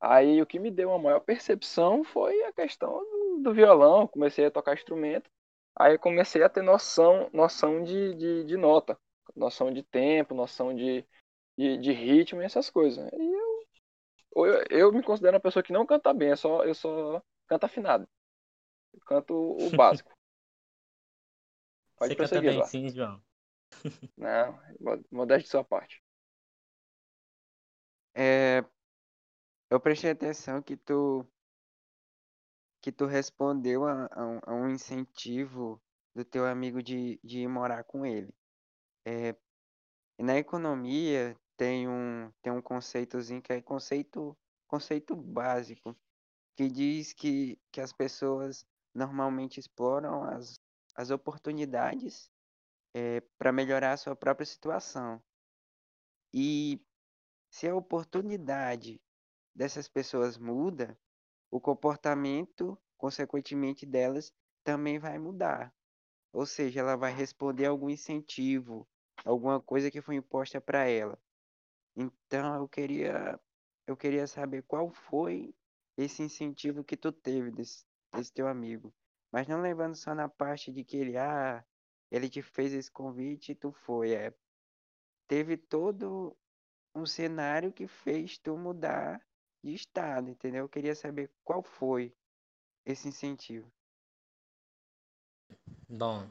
[0.00, 4.06] Aí o que me deu uma maior percepção foi a questão do, do violão.
[4.06, 5.28] Comecei a tocar instrumento.
[5.74, 8.98] Aí comecei a ter noção, noção de, de, de nota,
[9.34, 11.04] noção de tempo, noção de,
[11.58, 13.10] de, de ritmo e essas coisas.
[13.12, 13.41] E
[14.34, 17.64] eu, eu, me considero uma pessoa que não canta bem, eu só, eu só canto
[17.64, 18.08] afinado.
[18.92, 20.12] Eu canto o básico.
[21.96, 22.66] Pode Você canta bem, lá.
[22.66, 23.22] sim, João.
[24.16, 24.58] Não,
[25.10, 26.02] modéstia de sua parte.
[28.14, 28.64] É,
[29.70, 31.26] eu prestei atenção que tu
[32.82, 35.80] que tu respondeu a, a, um, a um incentivo
[36.14, 38.34] do teu amigo de, de ir morar com ele.
[39.06, 39.36] É,
[40.18, 44.36] na economia tem um, tem um conceitozinho que é conceito,
[44.66, 45.96] conceito básico,
[46.56, 50.60] que diz que, que as pessoas normalmente exploram as,
[50.94, 52.30] as oportunidades
[52.94, 55.22] é, para melhorar a sua própria situação.
[56.32, 56.80] E
[57.50, 59.00] se a oportunidade
[59.54, 60.98] dessas pessoas muda,
[61.50, 64.32] o comportamento, consequentemente, delas
[64.64, 65.74] também vai mudar.
[66.32, 68.88] Ou seja, ela vai responder a algum incentivo,
[69.24, 71.18] alguma coisa que foi imposta para ela.
[71.96, 73.38] Então eu queria
[73.86, 75.54] eu queria saber qual foi
[75.96, 78.94] esse incentivo que tu teve desse, desse teu amigo.
[79.30, 81.64] Mas não levando só na parte de que ele, ah,
[82.10, 84.12] ele te fez esse convite e tu foi.
[84.12, 84.34] É,
[85.26, 86.36] teve todo
[86.94, 89.20] um cenário que fez tu mudar
[89.62, 90.64] de estado, entendeu?
[90.64, 92.14] Eu queria saber qual foi
[92.84, 93.70] esse incentivo.
[95.88, 96.30] Bom,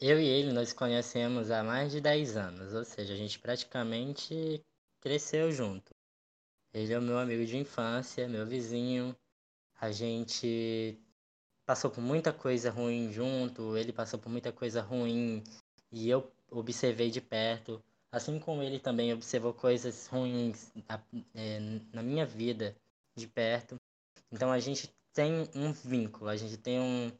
[0.00, 4.64] eu e ele nós conhecemos há mais de 10 anos, ou seja, a gente praticamente
[5.00, 5.94] cresceu junto.
[6.72, 9.16] Ele é o meu amigo de infância, meu vizinho.
[9.80, 10.98] A gente
[11.64, 15.42] passou por muita coisa ruim junto, ele passou por muita coisa ruim
[15.92, 17.82] e eu observei de perto.
[18.10, 20.72] Assim como ele também observou coisas ruins
[21.34, 21.58] é,
[21.92, 22.76] na minha vida
[23.14, 23.76] de perto.
[24.30, 27.12] Então a gente tem um vínculo, a gente tem um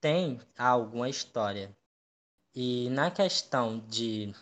[0.00, 1.74] tem alguma história.
[2.54, 4.34] E na questão de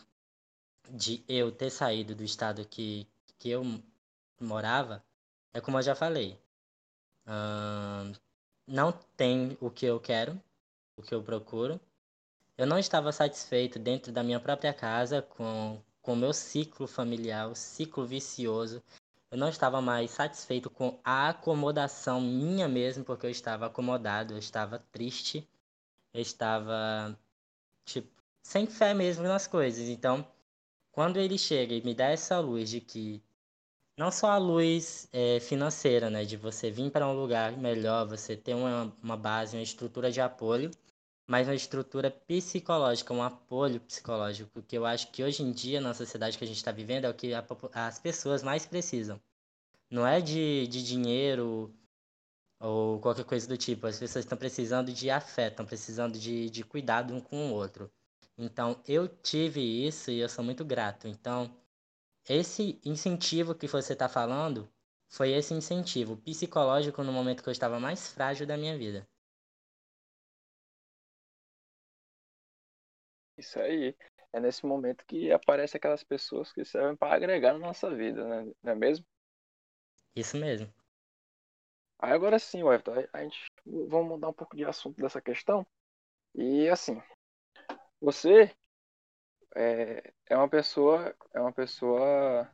[0.91, 3.07] de eu ter saído do estado que
[3.39, 3.65] que eu
[4.41, 5.03] morava,
[5.55, 6.39] é como eu já falei.
[8.67, 10.41] Não tem o que eu quero,
[10.97, 11.81] o que eu procuro.
[12.59, 17.49] Eu não estava satisfeito dentro da minha própria casa com com o meu ciclo familiar,
[17.49, 18.83] o ciclo vicioso.
[19.31, 24.39] Eu não estava mais satisfeito com a acomodação minha mesmo, porque eu estava acomodado, eu
[24.39, 25.49] estava triste,
[26.13, 27.17] eu estava
[27.93, 29.89] tipo sem fé mesmo nas coisas.
[29.89, 30.27] Então,
[30.93, 33.23] quando ele chega e me dá essa luz de que
[33.97, 38.37] não só a luz é, financeira, né, de você vir para um lugar melhor, você
[38.37, 40.71] ter uma, uma base, uma estrutura de apoio,
[41.27, 45.95] mas uma estrutura psicológica, um apoio psicológico, que eu acho que hoje em dia, na
[45.95, 49.21] sociedade que a gente está vivendo, é o que a, as pessoas mais precisam.
[49.91, 51.73] Não é de, de dinheiro
[52.61, 53.87] ou qualquer coisa do tipo.
[53.87, 57.91] As pessoas estão precisando de afeto, estão precisando de, de cuidado um com o outro.
[58.39, 61.09] Então, eu tive isso e eu sou muito grato.
[61.09, 61.57] Então,
[62.29, 64.71] esse incentivo que você está falando
[65.09, 69.09] foi esse incentivo psicológico no momento que eu estava mais frágil da minha vida.
[73.37, 73.97] Isso aí.
[74.33, 78.53] é nesse momento que aparecem aquelas pessoas que servem para agregar na nossa vida, né?
[78.63, 79.05] não é mesmo?
[80.15, 80.73] Isso mesmo.
[82.03, 85.67] Aí agora sim, Everton, a gente vamos mudar um pouco de assunto dessa questão.
[86.35, 87.01] E assim,
[88.01, 88.51] você
[89.55, 92.51] é, é uma pessoa, é uma pessoa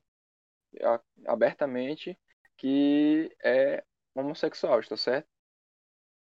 [1.27, 2.19] abertamente
[2.57, 5.29] que é homossexual, está certo?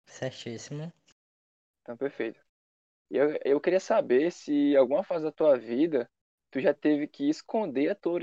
[0.06, 0.92] Certíssimo.
[1.82, 2.40] Então, perfeito.
[3.10, 6.08] E eu, eu queria saber se alguma fase da tua vida
[6.50, 8.20] tu já teve que esconder a tua,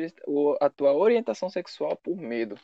[0.61, 2.57] a tua orientação sexual por medo.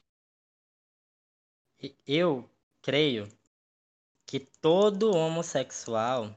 [2.06, 2.50] Eu
[2.82, 3.30] creio
[4.26, 6.36] que todo homossexual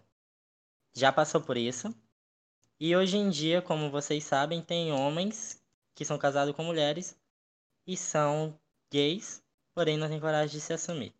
[0.95, 1.93] já passou por isso.
[2.79, 5.61] E hoje em dia, como vocês sabem, tem homens
[5.95, 7.17] que são casados com mulheres
[7.87, 8.57] e são
[8.91, 9.43] gays,
[9.75, 11.13] porém não têm coragem de se assumir.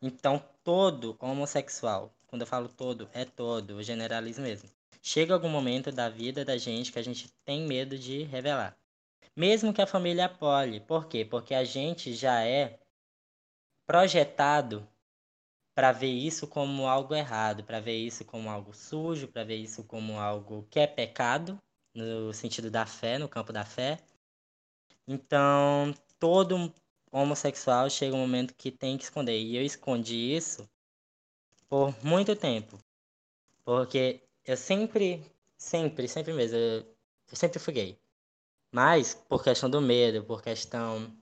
[0.00, 4.70] Então, todo homossexual, quando eu falo todo, é todo, eu generalizo mesmo.
[5.02, 8.76] Chega algum momento da vida da gente que a gente tem medo de revelar.
[9.34, 10.78] Mesmo que a família apoie.
[10.80, 11.24] Por quê?
[11.24, 12.78] Porque a gente já é
[13.86, 14.88] projetado
[15.74, 19.84] para ver isso como algo errado, para ver isso como algo sujo, para ver isso
[19.84, 21.60] como algo que é pecado,
[21.94, 23.98] no sentido da fé, no campo da fé.
[25.06, 26.72] Então, todo
[27.10, 29.38] homossexual chega um momento que tem que esconder.
[29.38, 30.68] E eu escondi isso
[31.68, 32.78] por muito tempo.
[33.64, 35.24] Porque eu sempre,
[35.56, 36.80] sempre, sempre mesmo, eu,
[37.30, 37.98] eu sempre fui gay.
[38.72, 41.14] Mas por questão do medo, por questão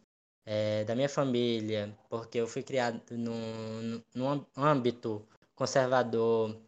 [0.52, 6.60] é, da minha família, porque eu fui criado num, num âmbito conservador,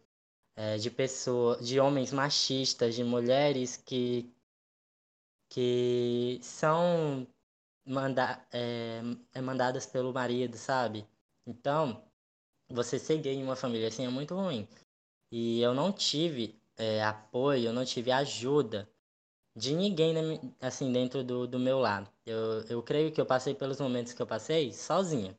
[0.55, 4.31] é, de pessoas, de homens machistas, de mulheres que,
[5.49, 7.27] que são
[7.85, 9.01] manda, é,
[9.33, 11.05] é mandadas pelo marido, sabe?
[11.45, 12.01] Então,
[12.69, 14.65] você ser gay em uma família assim é muito ruim.
[15.31, 18.89] E eu não tive é, apoio, eu não tive ajuda
[19.55, 20.15] de ninguém
[20.61, 22.12] assim dentro do, do meu lado.
[22.25, 25.37] Eu, eu creio que eu passei pelos momentos que eu passei sozinho.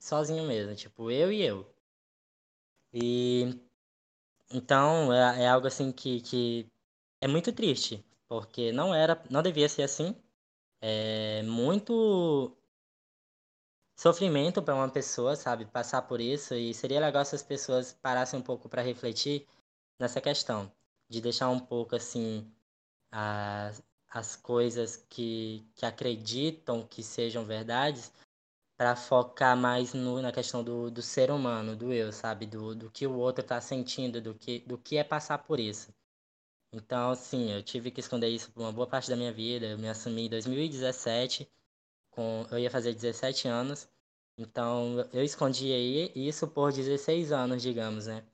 [0.00, 1.66] Sozinho mesmo, tipo, eu e eu.
[2.92, 3.60] E
[4.50, 6.70] então é, é algo assim que, que
[7.20, 10.14] é muito triste, porque não era, não devia ser assim.
[10.80, 12.56] É muito
[13.96, 18.38] sofrimento para uma pessoa, sabe, passar por isso e seria legal se as pessoas parassem
[18.38, 19.46] um pouco para refletir
[19.98, 20.72] nessa questão,
[21.08, 22.50] de deixar um pouco assim
[23.12, 28.12] as, as coisas que, que acreditam que sejam verdades
[28.76, 32.46] para focar mais no, na questão do, do ser humano, do eu, sabe?
[32.46, 35.92] Do, do que o outro está sentindo, do que, do que é passar por isso.
[36.72, 39.66] Então, sim, eu tive que esconder isso por uma boa parte da minha vida.
[39.66, 41.50] Eu me assumi em 2017,
[42.10, 43.88] com, eu ia fazer 17 anos.
[44.36, 45.68] Então, eu escondi
[46.14, 48.24] isso por 16 anos, digamos, né?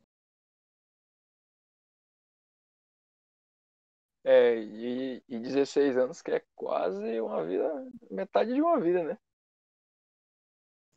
[4.25, 9.19] É, e, e 16 anos que é quase uma vida, metade de uma vida, né?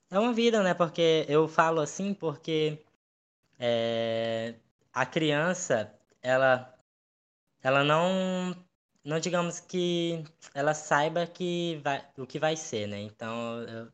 [0.09, 0.73] É uma vida, né?
[0.73, 2.81] Porque eu falo assim porque
[3.59, 4.55] é,
[4.93, 6.73] a criança, ela,
[7.61, 8.55] ela não,
[9.03, 12.99] não digamos que ela saiba que vai, o que vai ser, né?
[13.01, 13.91] Então eu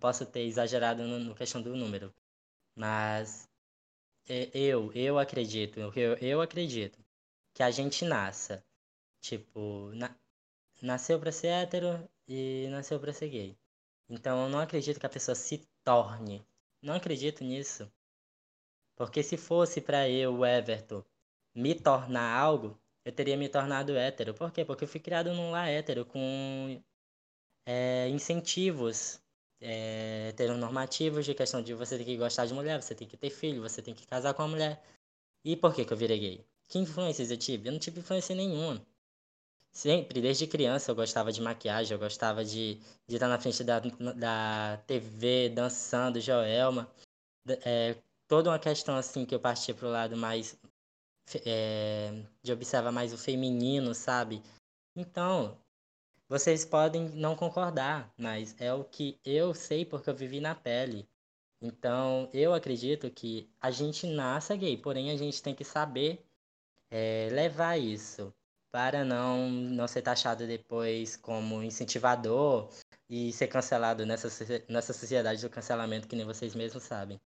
[0.00, 2.12] posso ter exagerado no, no questão do número,
[2.74, 3.48] mas
[4.54, 6.98] eu, eu acredito, eu, eu acredito
[7.54, 8.64] que a gente nasça
[9.22, 10.14] Tipo, na...
[10.82, 13.58] nasceu pra ser hétero e nasceu pra ser gay.
[14.08, 16.44] Então eu não acredito que a pessoa se torne.
[16.82, 17.90] Não acredito nisso.
[18.96, 21.04] Porque se fosse para eu, Everton,
[21.54, 24.34] me tornar algo, eu teria me tornado hétero.
[24.34, 24.64] Por quê?
[24.64, 26.82] Porque eu fui criado num lar hétero com
[27.66, 29.22] é, incentivos
[29.60, 33.30] é, heteronormativos de questão de você ter que gostar de mulher, você tem que ter
[33.30, 34.82] filho, você tem que casar com a mulher.
[35.44, 36.46] E por que, que eu virei gay?
[36.68, 37.68] Que influências eu tive?
[37.68, 38.84] Eu não tive influência nenhuma.
[39.72, 42.74] Sempre, desde criança, eu gostava de maquiagem, eu gostava de,
[43.08, 46.92] de estar na frente da, da TV dançando, Joelma.
[47.64, 47.96] É,
[48.28, 50.58] toda uma questão assim que eu partia para o lado mais.
[51.46, 52.10] É,
[52.42, 54.42] de observar mais o feminino, sabe?
[54.94, 55.58] Então,
[56.28, 61.08] vocês podem não concordar, mas é o que eu sei porque eu vivi na pele.
[61.62, 66.22] Então, eu acredito que a gente nasce gay, porém a gente tem que saber
[66.90, 68.34] é, levar isso
[68.72, 72.70] para não, não ser taxado depois como incentivador
[73.08, 74.28] e ser cancelado nessa,
[74.68, 77.20] nessa sociedade do cancelamento que nem vocês mesmos sabem.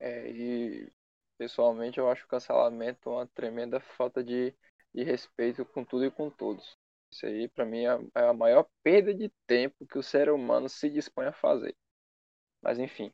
[0.00, 0.92] É, e
[1.38, 4.52] pessoalmente eu acho o cancelamento uma tremenda falta de,
[4.92, 6.76] de respeito com tudo e com todos.
[7.10, 10.68] Isso aí, para mim, é, é a maior perda de tempo que o ser humano
[10.68, 11.74] se dispõe a fazer.
[12.60, 13.12] Mas, enfim.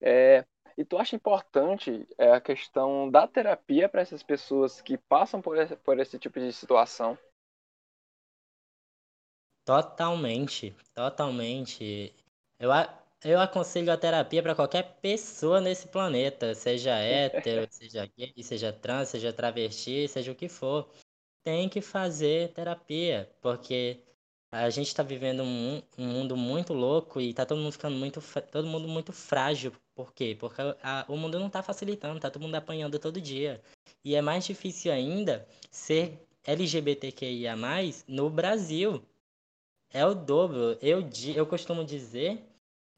[0.00, 0.44] É,
[0.76, 5.58] E tu acha importante é, a questão da terapia para essas pessoas que passam por
[5.58, 7.18] esse, por esse tipo de situação?
[9.64, 12.14] Totalmente, totalmente.
[12.58, 12.70] Eu,
[13.24, 19.10] eu aconselho a terapia para qualquer pessoa nesse planeta, seja hétero, seja gay, seja trans,
[19.10, 20.88] seja travesti, seja o que for.
[21.44, 24.00] Tem que fazer terapia, porque
[24.52, 28.20] a gente está vivendo um, um, mundo muito louco e tá todo mundo ficando muito,
[28.50, 29.72] todo mundo muito frágil.
[30.02, 30.36] Por quê?
[30.38, 33.62] Porque a, o mundo não está facilitando, tá todo mundo apanhando todo dia.
[34.04, 37.54] E é mais difícil ainda ser LGBTQIA+,
[38.08, 39.00] no Brasil.
[39.90, 40.76] É o dobro.
[40.82, 42.44] Eu, eu costumo dizer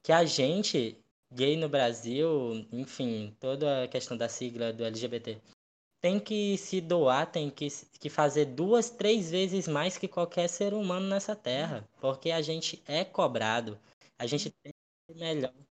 [0.03, 0.97] que a gente,
[1.31, 5.39] gay no Brasil, enfim, toda a questão da sigla do LGBT,
[6.01, 7.67] tem que se doar, tem que,
[7.99, 12.81] que fazer duas, três vezes mais que qualquer ser humano nessa terra, porque a gente
[12.87, 13.79] é cobrado,
[14.17, 15.64] a gente tem que ser melhor.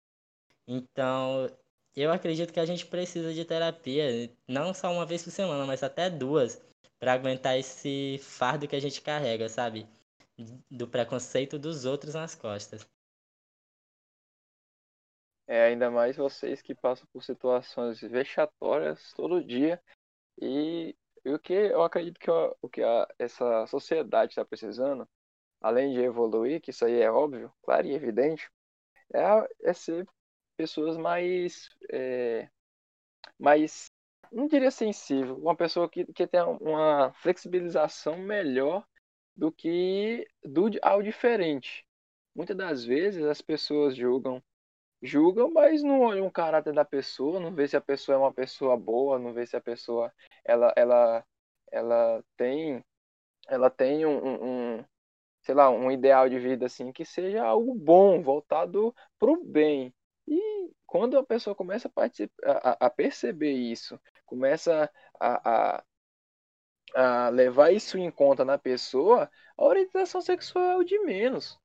[0.67, 1.47] Então,
[1.95, 5.83] eu acredito que a gente precisa de terapia, não só uma vez por semana, mas
[5.83, 6.61] até duas,
[6.99, 9.87] para aguentar esse fardo que a gente carrega, sabe?
[10.71, 12.87] Do preconceito dos outros nas costas.
[15.47, 19.81] É, ainda mais vocês que passam por situações vexatórias todo dia.
[20.41, 25.07] E, e o que eu acredito que o que a, essa sociedade está precisando,
[25.61, 28.51] além de evoluir, que isso aí é óbvio, claro e evidente,
[29.12, 29.21] é,
[29.62, 30.09] é ser
[30.57, 32.49] pessoas mais, é,
[33.39, 33.91] mais,
[34.33, 38.87] não diria sensível, uma pessoa que, que tem uma flexibilização melhor
[39.37, 41.87] do que do ao diferente.
[42.35, 44.43] Muitas das vezes as pessoas julgam
[45.03, 48.33] julgam, mas não olham o caráter da pessoa, não vê se a pessoa é uma
[48.33, 50.13] pessoa boa, não vê se a pessoa
[50.45, 51.25] ela ela
[51.71, 52.83] ela tem
[53.49, 54.85] ela tem um, um
[55.43, 59.93] sei lá, um ideal de vida assim que seja algo bom, voltado para o bem.
[60.27, 65.85] E quando a pessoa começa a, a, a perceber isso, começa a, a,
[66.95, 71.59] a levar isso em conta na pessoa, a orientação sexual é de menos.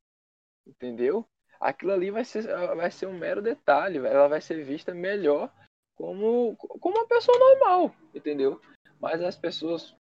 [0.65, 1.27] Entendeu?
[1.59, 5.51] aquilo ali vai ser, vai ser um mero detalhe, ela vai ser vista melhor
[5.95, 8.61] como, como uma pessoa normal, entendeu?
[8.99, 9.93] Mas as pessoas,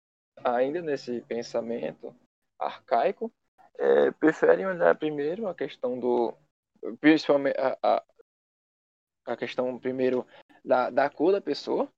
[0.43, 2.15] ainda nesse pensamento
[2.59, 3.31] arcaico,
[3.79, 6.35] é, preferem olhar primeiro a questão do.
[6.99, 8.03] Principalmente a,
[9.27, 10.25] a questão primeiro
[10.63, 11.91] da, da cor da pessoa.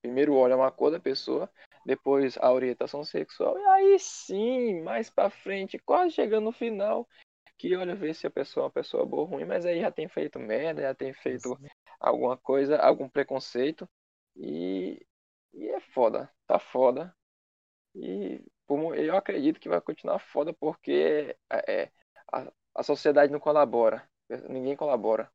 [0.00, 1.48] Primeiro olham a cor da pessoa,
[1.86, 7.08] depois a orientação sexual, e aí sim, mais para frente, quase chegando no final,
[7.56, 9.92] que olha ver se a pessoa é uma pessoa boa ou ruim, mas aí já
[9.92, 11.56] tem feito merda, já tem feito
[12.00, 13.88] alguma coisa, algum preconceito.
[14.36, 15.00] E,
[15.52, 17.14] e é foda, tá foda.
[17.94, 18.42] E
[18.96, 21.92] eu acredito que vai continuar foda porque é, é,
[22.32, 24.08] a, a sociedade não colabora.
[24.48, 25.30] Ninguém colabora.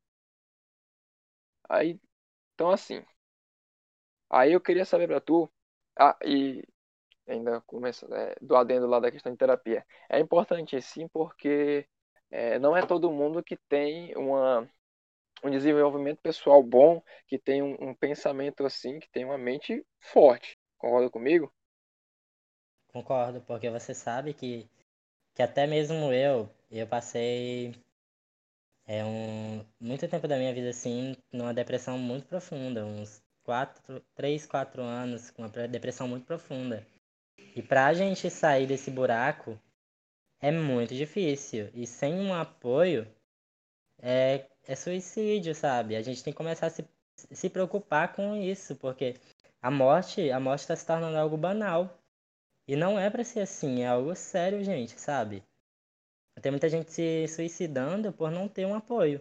[1.68, 2.00] Aí,
[2.54, 3.04] então assim.
[4.30, 5.50] Aí eu queria saber pra tu.
[5.98, 6.62] Ah, e
[7.28, 9.86] ainda começa é, do adendo lá da questão de terapia.
[10.08, 11.86] É importante sim porque
[12.30, 14.68] é, não é todo mundo que tem uma,
[15.44, 20.58] um desenvolvimento pessoal bom, que tem um, um pensamento assim, que tem uma mente forte.
[20.78, 21.52] Concorda comigo?
[22.92, 24.68] Concordo, porque você sabe que,
[25.34, 27.74] que até mesmo eu, eu passei
[28.88, 34.46] é um, muito tempo da minha vida assim, numa depressão muito profunda, uns 4, 3,
[34.46, 36.86] 4 anos com uma depressão muito profunda.
[37.54, 39.60] E pra gente sair desse buraco,
[40.40, 41.68] é muito difícil.
[41.74, 43.06] E sem um apoio,
[44.00, 45.94] é, é suicídio, sabe?
[45.94, 49.16] A gente tem que começar a se, se preocupar com isso, porque
[49.60, 51.98] a morte, a morte está se tornando algo banal.
[52.66, 55.42] E não é para ser assim, é algo sério, gente, sabe?
[56.40, 59.20] Tem muita gente se suicidando por não ter um apoio.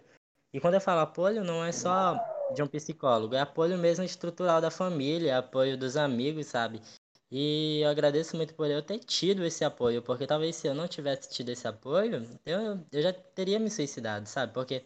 [0.53, 2.17] E quando eu falo apoio, não é só
[2.53, 6.81] de um psicólogo, é apoio mesmo estrutural da família, apoio dos amigos, sabe?
[7.29, 10.87] E eu agradeço muito por eu ter tido esse apoio, porque talvez se eu não
[10.87, 14.53] tivesse tido esse apoio, eu, eu já teria me suicidado, sabe?
[14.53, 14.85] Porque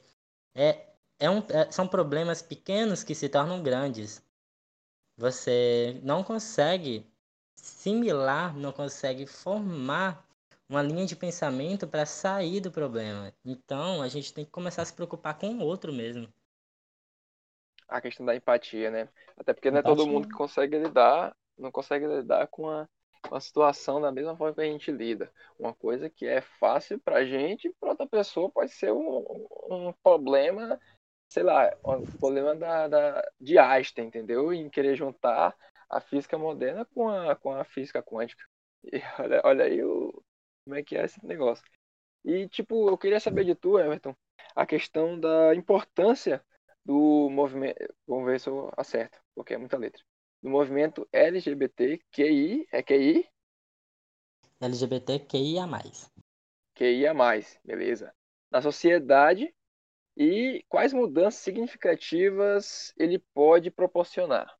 [0.56, 0.88] é,
[1.20, 4.24] é um, é, são problemas pequenos que se tornam grandes.
[5.18, 7.06] Você não consegue
[7.56, 10.28] similar, não consegue formar
[10.72, 13.34] uma linha de pensamento para sair do problema.
[13.45, 16.28] Então, a gente tem que começar a se preocupar com o outro mesmo.
[17.88, 19.09] A questão da empatia, né?
[19.38, 22.88] Até porque não é todo mundo que consegue lidar não consegue lidar com a,
[23.28, 25.32] com a situação da mesma forma que a gente lida.
[25.57, 30.80] Uma coisa que é fácil pra gente, para outra pessoa pode ser um, um problema,
[31.30, 34.51] sei lá, um problema da, da, de Einstein, entendeu?
[34.51, 35.55] Em querer juntar
[35.89, 38.43] a física moderna com a, com a física quântica.
[38.84, 40.24] E olha, olha aí o,
[40.64, 41.64] como é que é esse negócio.
[42.24, 44.16] E, tipo, eu queria saber de tu, Everton,
[44.55, 46.43] a questão da importância
[46.86, 47.78] do movimento.
[48.07, 50.03] Vamos ver se eu acerto, porque é muita letra.
[50.41, 52.68] Do movimento LGBTQI.
[52.72, 53.30] É QI?
[54.59, 55.68] LGBTQIA.
[56.76, 57.14] QIA,
[57.64, 58.14] beleza.
[58.49, 59.53] Na sociedade
[60.16, 64.55] e quais mudanças significativas ele pode proporcionar?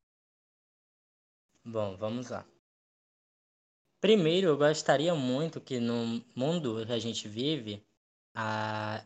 [1.64, 2.46] Bom, vamos lá.
[4.02, 7.86] Primeiro, eu gostaria muito que no mundo que a gente vive,
[8.34, 9.06] a,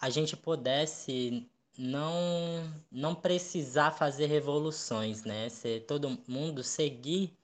[0.00, 1.46] a gente pudesse
[1.76, 5.50] não não precisar fazer revoluções, né?
[5.50, 7.36] Ser todo mundo seguir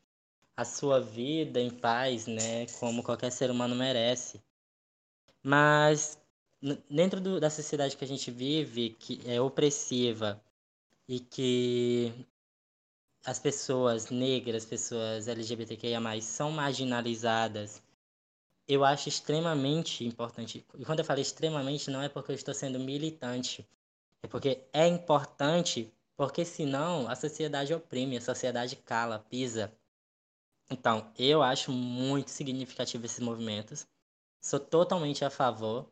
[0.56, 2.66] a sua vida em paz, né?
[2.80, 4.42] Como qualquer ser humano merece.
[5.42, 6.18] Mas
[6.88, 10.42] dentro do, da sociedade que a gente vive, que é opressiva
[11.06, 12.26] e que
[13.24, 17.82] as pessoas negras, pessoas LGBTQIA+, são marginalizadas,
[18.66, 20.64] eu acho extremamente importante.
[20.78, 23.66] E quando eu falo extremamente, não é porque eu estou sendo militante,
[24.22, 29.72] é porque é importante, porque senão a sociedade oprime, a sociedade cala, pisa.
[30.70, 33.86] Então, eu acho muito significativo esses movimentos.
[34.40, 35.86] Sou totalmente a favor.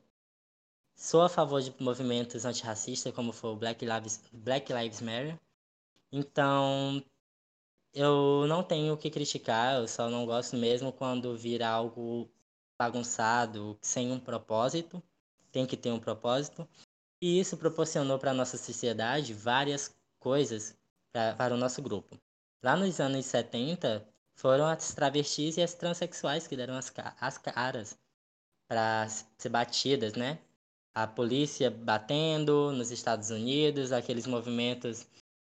[0.94, 5.38] Sou a favor de movimentos antirracistas, como foi o Black Lives, Black Lives Matter.
[6.12, 7.02] Então,
[7.94, 12.30] eu não tenho o que criticar, eu só não gosto mesmo quando vira algo
[12.78, 15.02] bagunçado, sem um propósito.
[15.52, 16.66] Tem que ter um propósito.
[17.20, 20.76] E isso proporcionou para a nossa sociedade várias coisas
[21.12, 22.16] pra, para o nosso grupo.
[22.62, 27.98] Lá nos anos 70, foram as travestis e as transexuais que deram as, as caras
[28.68, 30.38] para ser batidas, né?
[30.94, 35.06] A polícia batendo nos Estados Unidos, aqueles movimentos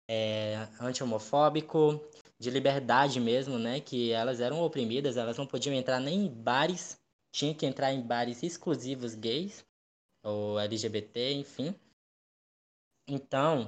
[0.09, 2.01] é, anti-homofóbico,
[2.41, 3.79] de liberdade mesmo, né?
[3.79, 6.99] Que elas eram oprimidas, elas não podiam entrar nem em bares,
[7.31, 9.63] tinha que entrar em bares exclusivos gays
[10.23, 11.75] ou LGBT, enfim.
[13.07, 13.67] Então,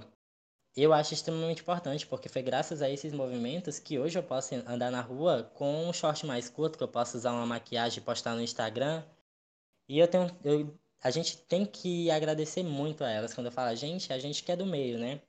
[0.76, 4.90] eu acho extremamente importante, porque foi graças a esses movimentos que hoje eu posso andar
[4.92, 8.34] na rua com um short mais curto, que eu posso usar uma maquiagem e postar
[8.34, 9.04] no Instagram.
[9.88, 10.36] E eu tenho.
[10.44, 13.36] Eu, a gente tem que agradecer muito a elas.
[13.36, 15.22] Quando eu falo gente, a gente que é do meio, né?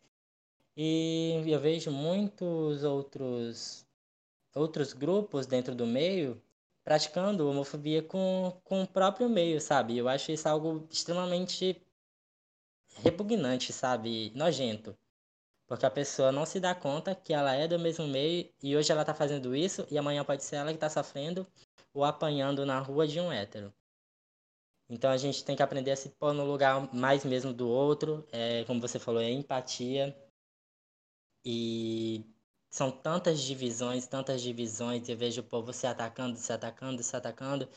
[0.77, 3.87] E eu vejo muitos outros
[4.55, 6.41] outros grupos dentro do meio
[6.85, 9.97] praticando homofobia com, com o próprio meio, sabe?
[9.97, 11.81] Eu acho isso algo extremamente
[13.03, 14.31] repugnante, sabe?
[14.35, 14.97] Nojento.
[15.66, 18.93] Porque a pessoa não se dá conta que ela é do mesmo meio e hoje
[18.93, 21.47] ela tá fazendo isso e amanhã pode ser ela que tá sofrendo
[21.93, 23.72] ou apanhando na rua de um hétero.
[24.89, 28.27] Então a gente tem que aprender a se pôr no lugar mais mesmo do outro,
[28.31, 30.14] é, como você falou, é empatia.
[31.45, 32.24] E
[32.70, 37.68] são tantas divisões, tantas divisões, eu vejo o povo se atacando, se atacando, se atacando,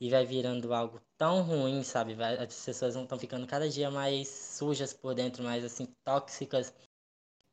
[0.00, 2.14] e vai virando algo tão ruim, sabe?
[2.14, 6.74] Vai, as pessoas estão ficando cada dia mais sujas por dentro, mais assim, tóxicas.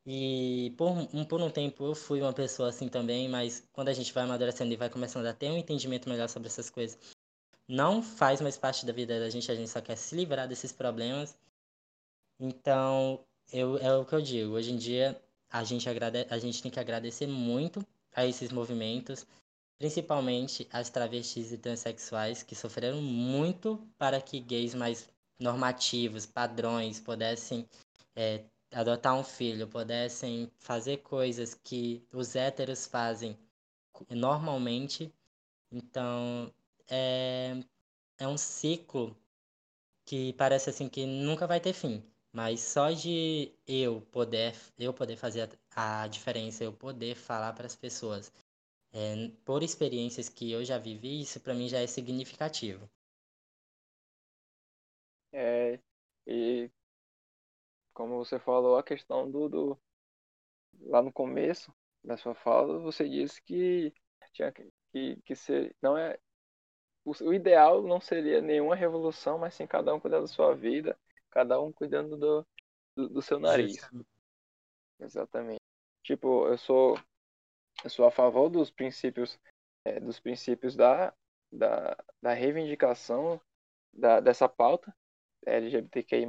[0.05, 3.93] E por um, por um tempo eu fui uma pessoa assim também, mas quando a
[3.93, 6.97] gente vai amadurecendo e vai começando a ter um entendimento melhor sobre essas coisas,
[7.67, 10.71] não faz mais parte da vida da gente, a gente só quer se livrar desses
[10.71, 11.37] problemas.
[12.39, 15.21] Então, eu, é o que eu digo, hoje em dia
[15.51, 16.25] a gente, agrade...
[16.29, 17.85] a gente tem que agradecer muito
[18.15, 19.27] a esses movimentos,
[19.77, 27.67] principalmente as travestis e transexuais que sofreram muito para que gays mais normativos, padrões, pudessem
[28.15, 33.37] é, adotar um filho, pudessem fazer coisas que os héteros fazem
[34.09, 35.13] normalmente.
[35.71, 36.53] Então,
[36.87, 37.57] é,
[38.17, 39.17] é um ciclo
[40.05, 42.03] que parece assim que nunca vai ter fim.
[42.33, 47.65] Mas só de eu poder, eu poder fazer a, a diferença, eu poder falar para
[47.65, 48.31] as pessoas,
[48.93, 52.89] é, por experiências que eu já vivi, isso para mim já é significativo.
[55.33, 55.79] É,
[56.25, 56.69] e
[57.93, 59.79] como você falou, a questão do, do
[60.81, 61.73] lá no começo
[62.03, 63.93] da sua fala, você disse que
[64.33, 66.17] tinha que, que, ser, não é
[67.05, 70.97] o, o ideal não seria nenhuma revolução, mas sim cada um cuidando da sua vida
[71.31, 72.47] cada um cuidando do,
[72.95, 73.89] do, do seu nariz.
[74.99, 75.61] Exatamente.
[76.03, 76.97] Tipo, eu sou
[77.83, 79.39] eu sou a favor dos princípios
[79.85, 81.13] é, dos princípios da,
[81.51, 83.41] da, da reivindicação
[83.93, 84.95] da, dessa pauta
[85.45, 86.27] LGBTQI+.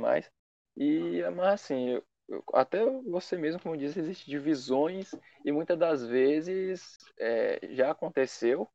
[0.76, 6.06] E, mas assim, eu, eu, até você mesmo, como diz, existem divisões e muitas das
[6.06, 8.68] vezes é, já aconteceu.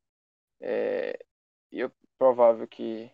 [0.59, 1.17] É,
[1.71, 3.11] e é provável que,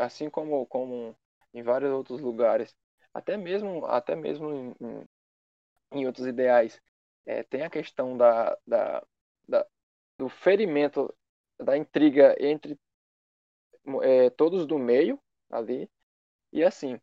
[0.00, 1.16] assim como, como
[1.54, 2.76] em vários outros lugares,
[3.12, 5.06] até mesmo, até mesmo em,
[5.92, 6.80] em, outros ideais.
[7.26, 9.06] É, tem a questão da, da,
[9.48, 9.66] da,
[10.18, 11.14] do ferimento,
[11.58, 12.78] da intriga entre
[14.02, 15.90] é, todos do meio ali,
[16.52, 17.00] e assim,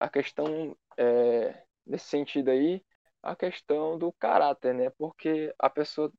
[0.00, 2.84] a questão é, nesse sentido aí,
[3.22, 4.90] a questão do caráter, né?
[4.90, 6.12] Porque a pessoa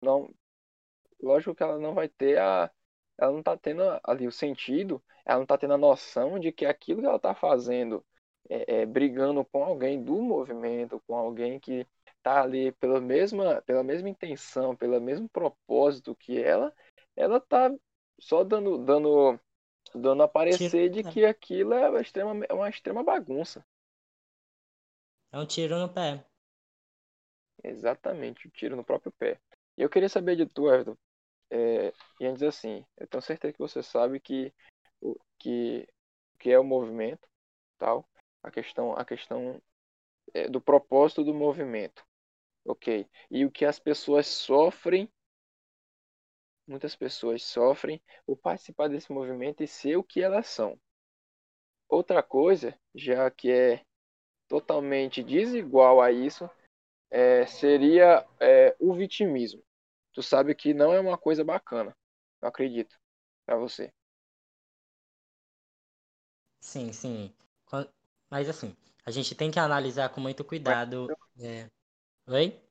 [0.00, 0.32] não.
[1.20, 2.70] Lógico que ela não vai ter a.
[3.18, 6.66] Ela não está tendo ali o sentido, ela não está tendo a noção de que
[6.66, 8.04] aquilo que ela está fazendo,
[8.48, 11.86] é, é, brigando com alguém do movimento, com alguém que
[12.18, 16.72] está ali pela mesma, pela mesma intenção, pelo mesmo propósito que ela,
[17.16, 17.72] ela está
[18.18, 19.38] só dando, dando,
[19.94, 23.64] dando a parecer de que aquilo é uma extrema, é uma extrema bagunça.
[25.32, 26.24] É um tiro no pé.
[27.64, 29.40] Exatamente, um tiro no próprio pé.
[29.76, 30.96] E eu queria saber de tu, Everton,
[31.54, 34.50] é, e antes assim, eu tenho certeza que você sabe que
[35.02, 35.86] o que,
[36.38, 37.28] que é o movimento,
[37.76, 38.08] tal,
[38.42, 39.60] a questão, a questão
[40.32, 42.02] é, do propósito do movimento,
[42.64, 43.06] ok?
[43.30, 45.12] E o que as pessoas sofrem,
[46.66, 50.80] muitas pessoas sofrem por participar desse movimento e ser o que elas são.
[51.86, 53.84] Outra coisa, já que é
[54.48, 56.48] totalmente desigual a isso
[57.10, 59.62] é, seria é, o vitimismo.
[60.12, 61.96] Tu sabe que não é uma coisa bacana,
[62.40, 62.98] eu acredito,
[63.46, 63.92] para você.
[66.60, 67.34] Sim, sim.
[68.30, 71.08] Mas assim, a gente tem que analisar com muito cuidado.
[71.40, 71.68] É...
[72.26, 72.62] Oi?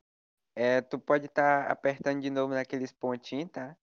[0.56, 3.76] É, tu pode estar tá apertando de novo naqueles pontinhos, tá?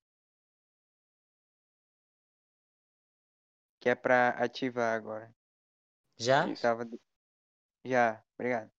[3.81, 5.35] Que é para ativar agora.
[6.17, 6.53] Já?
[6.57, 6.89] Tava...
[7.85, 8.71] Já, obrigado.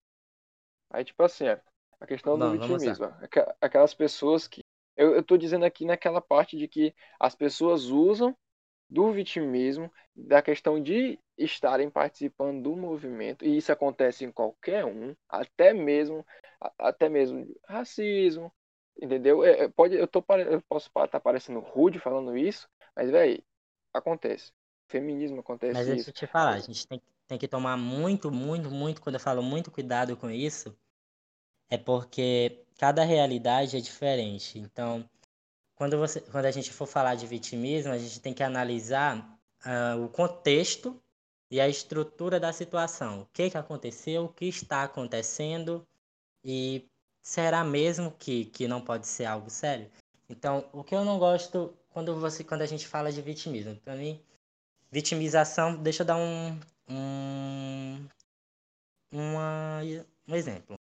[0.90, 3.06] Aí, tipo assim, a questão do vitimismo.
[3.60, 4.62] Aquelas pessoas que.
[5.00, 8.36] Eu, tô dizendo aqui naquela parte de que as pessoas usam
[8.88, 15.14] do vitimismo, da questão de estarem participando do movimento, e isso acontece em qualquer um,
[15.28, 16.26] até mesmo,
[16.76, 18.52] até mesmo racismo,
[19.00, 19.44] entendeu?
[19.44, 23.42] É, é pode, eu, tô, eu posso estar tá parecendo rude falando isso, mas, velho,
[23.94, 24.52] acontece.
[24.88, 28.70] Feminismo acontece Mas deixa eu te falar, a gente tem, tem que tomar muito, muito,
[28.70, 30.76] muito, quando eu falo muito cuidado com isso,
[31.70, 34.58] é porque cada realidade é diferente.
[34.58, 35.06] Então,
[35.74, 40.02] quando, você, quando a gente for falar de vitimismo, a gente tem que analisar uh,
[40.02, 40.98] o contexto
[41.50, 43.20] e a estrutura da situação.
[43.20, 45.86] O que, que aconteceu, o que está acontecendo
[46.42, 46.88] e
[47.20, 49.90] será mesmo que, que não pode ser algo sério?
[50.26, 53.94] Então, o que eu não gosto quando, você, quando a gente fala de vitimismo, para
[53.94, 54.18] mim,
[54.90, 56.58] vitimização, deixa eu dar um,
[56.88, 58.08] um,
[59.12, 59.80] uma,
[60.26, 60.79] um exemplo.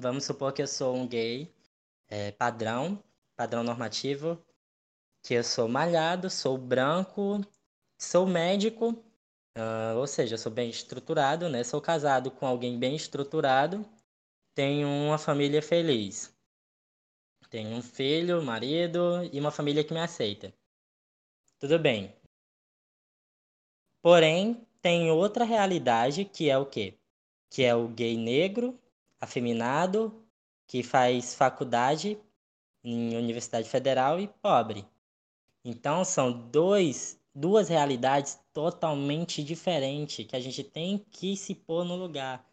[0.00, 1.52] Vamos supor que eu sou um gay
[2.08, 3.02] é, padrão,
[3.34, 4.40] padrão normativo,
[5.24, 7.40] que eu sou malhado, sou branco,
[7.98, 8.90] sou médico,
[9.56, 11.64] uh, ou seja, sou bem estruturado, né?
[11.64, 13.84] Sou casado com alguém bem estruturado,
[14.54, 16.32] tenho uma família feliz.
[17.50, 20.54] Tenho um filho, marido e uma família que me aceita.
[21.58, 22.14] Tudo bem.
[24.00, 26.96] Porém, tem outra realidade que é o quê?
[27.50, 28.78] Que é o gay negro,
[29.20, 30.24] afeminado,
[30.66, 32.18] que faz faculdade
[32.84, 34.86] em Universidade Federal e pobre.
[35.64, 41.96] Então são dois, duas realidades totalmente diferentes que a gente tem que se pôr no
[41.96, 42.46] lugar.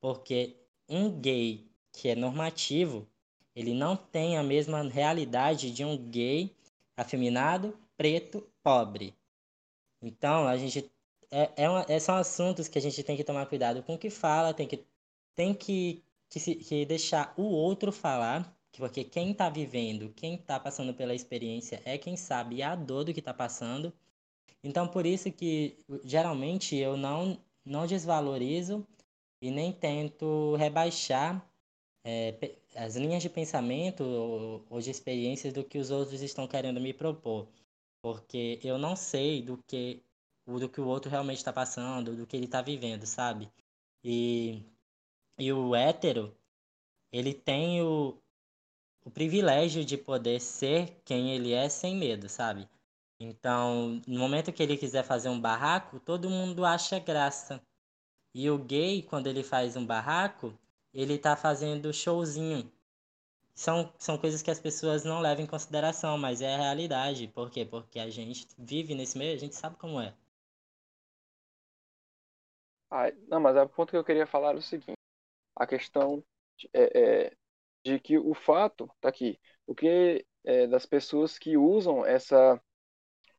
[0.00, 0.56] Porque
[0.88, 3.06] um gay que é normativo,
[3.54, 6.54] ele não tem a mesma realidade de um gay
[6.96, 9.14] afeminado, preto, pobre.
[10.00, 10.90] Então a gente
[11.30, 13.98] é, é, uma, é, são assuntos que a gente tem que tomar cuidado com o
[13.98, 14.84] que fala, tem que,
[15.34, 16.02] tem que
[16.36, 21.14] que, se, que deixar o outro falar, porque quem está vivendo, quem está passando pela
[21.14, 23.90] experiência é quem sabe a dor do que está passando.
[24.62, 28.86] Então, por isso que geralmente eu não, não desvalorizo
[29.40, 31.42] e nem tento rebaixar
[32.04, 32.34] é,
[32.74, 36.92] as linhas de pensamento ou, ou de experiências do que os outros estão querendo me
[36.92, 37.48] propor.
[38.02, 40.02] Porque eu não sei do que,
[40.46, 43.50] do que o outro realmente está passando, do que ele está vivendo, sabe?
[44.04, 44.62] E
[45.38, 46.34] e o hétero,
[47.12, 48.18] ele tem o,
[49.04, 52.68] o privilégio de poder ser quem ele é sem medo, sabe?
[53.18, 57.62] Então, no momento que ele quiser fazer um barraco, todo mundo acha graça.
[58.34, 60.52] E o gay, quando ele faz um barraco,
[60.92, 62.70] ele tá fazendo showzinho.
[63.54, 67.28] São, são coisas que as pessoas não levam em consideração, mas é a realidade.
[67.28, 67.64] Por quê?
[67.64, 70.14] Porque a gente vive nesse meio, a gente sabe como é.
[72.90, 74.95] Ah, não, mas o ponto que eu queria falar é o seguinte
[75.56, 76.22] a questão
[76.72, 77.36] é, é,
[77.84, 82.60] de que o fato tá aqui, o que é, das pessoas que usam essa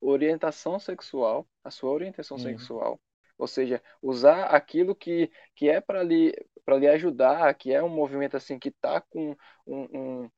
[0.01, 2.43] orientação sexual, a sua orientação uhum.
[2.43, 2.99] sexual,
[3.37, 6.33] ou seja, usar aquilo que, que é para lhe
[6.65, 10.29] para lhe ajudar, que é um movimento assim que está com um, um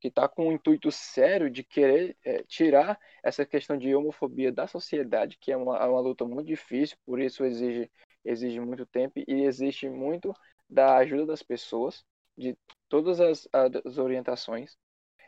[0.00, 4.66] que está com um intuito sério de querer é, tirar essa questão de homofobia da
[4.66, 7.90] sociedade, que é uma, uma luta muito difícil, por isso exige
[8.24, 10.34] exige muito tempo e existe muito
[10.68, 12.04] da ajuda das pessoas,
[12.36, 12.56] de
[12.88, 14.76] todas as, as orientações,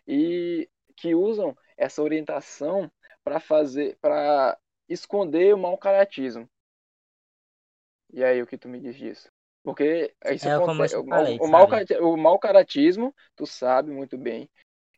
[0.07, 2.91] e que usam essa orientação
[3.25, 6.49] para fazer, para esconder o mau caratismo.
[8.13, 9.31] E aí, o que tu me diz disso?
[9.63, 10.95] Porque isso É acontece.
[10.95, 11.31] te O, falei, o, cara-
[12.03, 14.49] o caratismo, tu sabe muito bem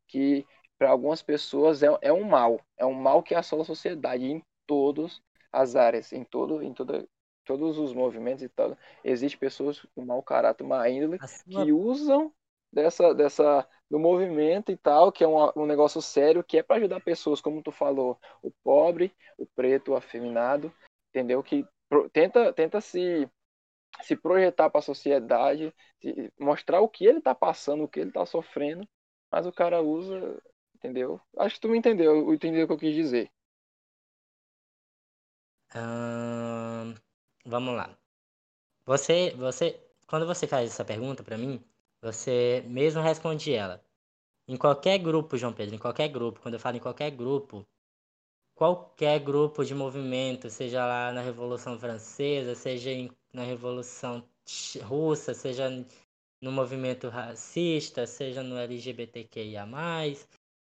[0.09, 0.45] que
[0.79, 4.43] para algumas pessoas é, é um mal, é um mal que assola a sociedade em
[4.67, 5.21] todas
[5.53, 7.07] as áreas, em todo, em toda,
[7.45, 8.77] todos os movimentos e tal.
[9.05, 12.33] Existem pessoas com mau caráter, má índole, sua que usam
[12.73, 16.77] dessa, dessa do movimento e tal, que é um, um negócio sério, que é para
[16.77, 20.73] ajudar pessoas, como tu falou, o pobre, o preto, o afeminado,
[21.11, 21.43] entendeu?
[21.43, 23.29] Que pro- tenta, tenta se
[24.03, 28.11] se projetar para a sociedade, se- mostrar o que ele está passando, o que ele
[28.11, 28.87] está sofrendo,
[29.31, 30.41] mas o cara usa,
[30.75, 31.21] entendeu?
[31.39, 33.31] Acho que tu me entendeu, entendeu o que eu quis dizer.
[35.81, 36.89] Ahn,
[37.45, 37.97] vamos lá.
[38.87, 41.63] Você, você, quando você faz essa pergunta pra mim,
[42.01, 43.85] você mesmo responde ela.
[44.49, 47.67] Em qualquer grupo, João Pedro, em qualquer grupo, quando eu falo em qualquer grupo,
[48.55, 52.91] qualquer grupo de movimento, seja lá na Revolução Francesa, seja
[53.33, 54.25] na Revolução
[54.85, 55.69] Russa, seja
[56.41, 59.67] no movimento racista, seja no LGBTQIA+,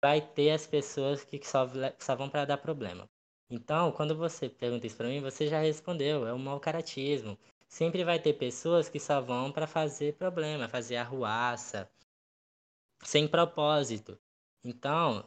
[0.01, 1.67] vai ter as pessoas que só,
[1.99, 3.09] só vão para dar problema.
[3.51, 7.37] Então, quando você pergunta isso para mim, você já respondeu, é o mau caratismo.
[7.67, 11.89] Sempre vai ter pessoas que só vão para fazer problema, fazer arruaça,
[13.03, 14.17] sem propósito.
[14.63, 15.25] Então,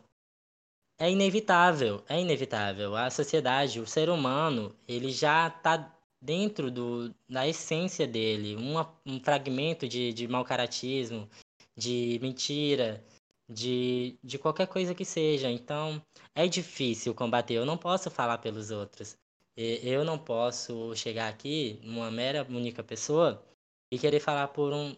[0.99, 2.97] é inevitável, é inevitável.
[2.97, 9.21] A sociedade, o ser humano, ele já está dentro do, da essência dele, uma, um
[9.21, 11.29] fragmento de, de mau caratismo,
[11.77, 13.05] de mentira,
[13.49, 15.51] de, de qualquer coisa que seja.
[15.51, 16.03] Então,
[16.35, 17.55] é difícil combater.
[17.55, 19.17] Eu não posso falar pelos outros.
[19.57, 23.43] Eu não posso chegar aqui, uma mera única pessoa,
[23.91, 24.97] e querer falar por um,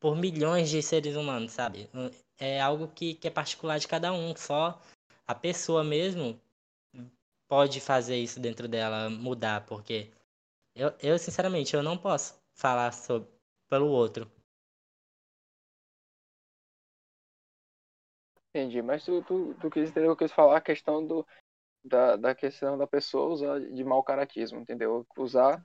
[0.00, 1.90] por milhões de seres humanos, sabe?
[2.38, 4.80] É algo que, que é particular de cada um, só
[5.26, 6.40] a pessoa mesmo
[7.48, 10.10] pode fazer isso dentro dela mudar, porque
[10.74, 13.28] eu, eu sinceramente, eu não posso falar sobre,
[13.68, 14.30] pelo outro.
[18.56, 21.26] Entendi, mas tu, tu, tu quis entender eu quis falar, a questão do,
[21.84, 25.06] da, da questão da pessoa usar de mau caratismo, entendeu?
[25.18, 25.62] Usar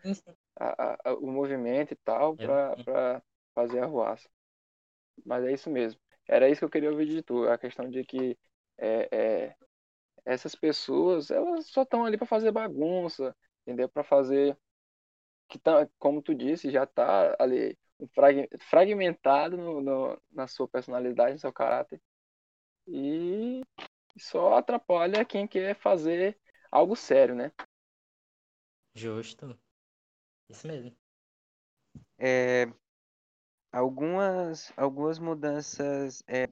[0.59, 3.23] a, a- a- o movimento e tal Eu- para
[3.55, 4.29] fazer arruaça.
[5.25, 6.01] Mas é isso mesmo.
[6.27, 8.37] Era isso que eu queria ouvir de tu, a questão de que
[8.77, 9.09] é,
[9.49, 9.55] é,
[10.25, 13.89] essas pessoas, elas só estão ali para fazer bagunça, entendeu?
[13.89, 14.57] Para fazer
[15.49, 17.77] que tá, como tu disse, já tá ali
[18.13, 22.01] frag- fragmentado no, no- na sua personalidade, no seu caráter
[22.87, 23.61] e
[24.17, 26.39] só atrapalha quem quer fazer
[26.71, 27.51] algo sério, né?
[28.93, 29.57] Justo.
[30.49, 30.95] Isso mesmo.
[32.17, 32.65] É,
[33.71, 36.47] algumas, algumas mudanças é,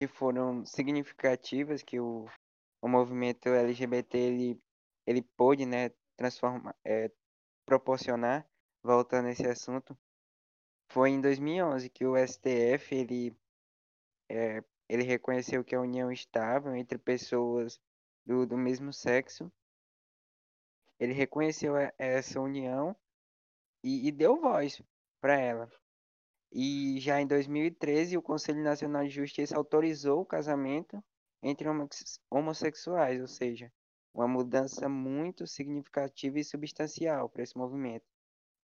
[0.00, 2.26] que foram significativas que o,
[2.80, 4.60] o movimento LGBT ele,
[5.06, 7.10] ele pôde, né, transformar, é,
[7.66, 8.48] proporcionar,
[8.82, 9.96] voltando a esse assunto,
[10.90, 13.36] foi em 2011 que o STF ele,
[14.28, 17.80] é, ele reconheceu que a união estável entre pessoas
[18.24, 19.50] do, do mesmo sexo,
[20.98, 22.96] ele reconheceu essa união
[23.82, 24.80] e, e deu voz
[25.20, 25.70] para ela.
[26.52, 31.02] E já em 2013, o Conselho Nacional de Justiça autorizou o casamento
[31.42, 31.68] entre
[32.30, 33.72] homossexuais, ou seja,
[34.14, 38.06] uma mudança muito significativa e substancial para esse movimento.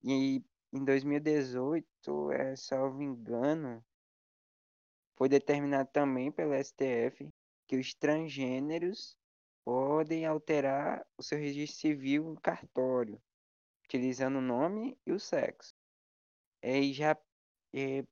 [0.02, 0.42] E
[0.72, 3.84] em 2018, é, salvo engano,
[5.20, 7.28] foi determinado também pelo STF
[7.68, 9.18] que os transgêneros
[9.62, 13.20] podem alterar o seu registro civil no cartório,
[13.84, 15.74] utilizando o nome e o sexo.
[16.62, 17.14] É, E já
[17.74, 18.02] é,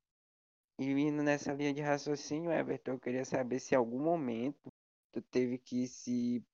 [0.77, 4.71] E indo nessa linha de raciocínio, Everton, eu queria saber se em algum momento
[5.11, 6.45] tu teve que se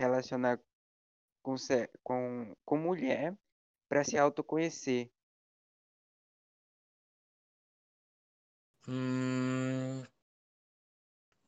[0.00, 0.58] relacionar
[1.42, 1.54] com,
[2.02, 3.36] com, com mulher
[3.90, 5.10] para se autoconhecer.
[8.88, 10.02] Hum,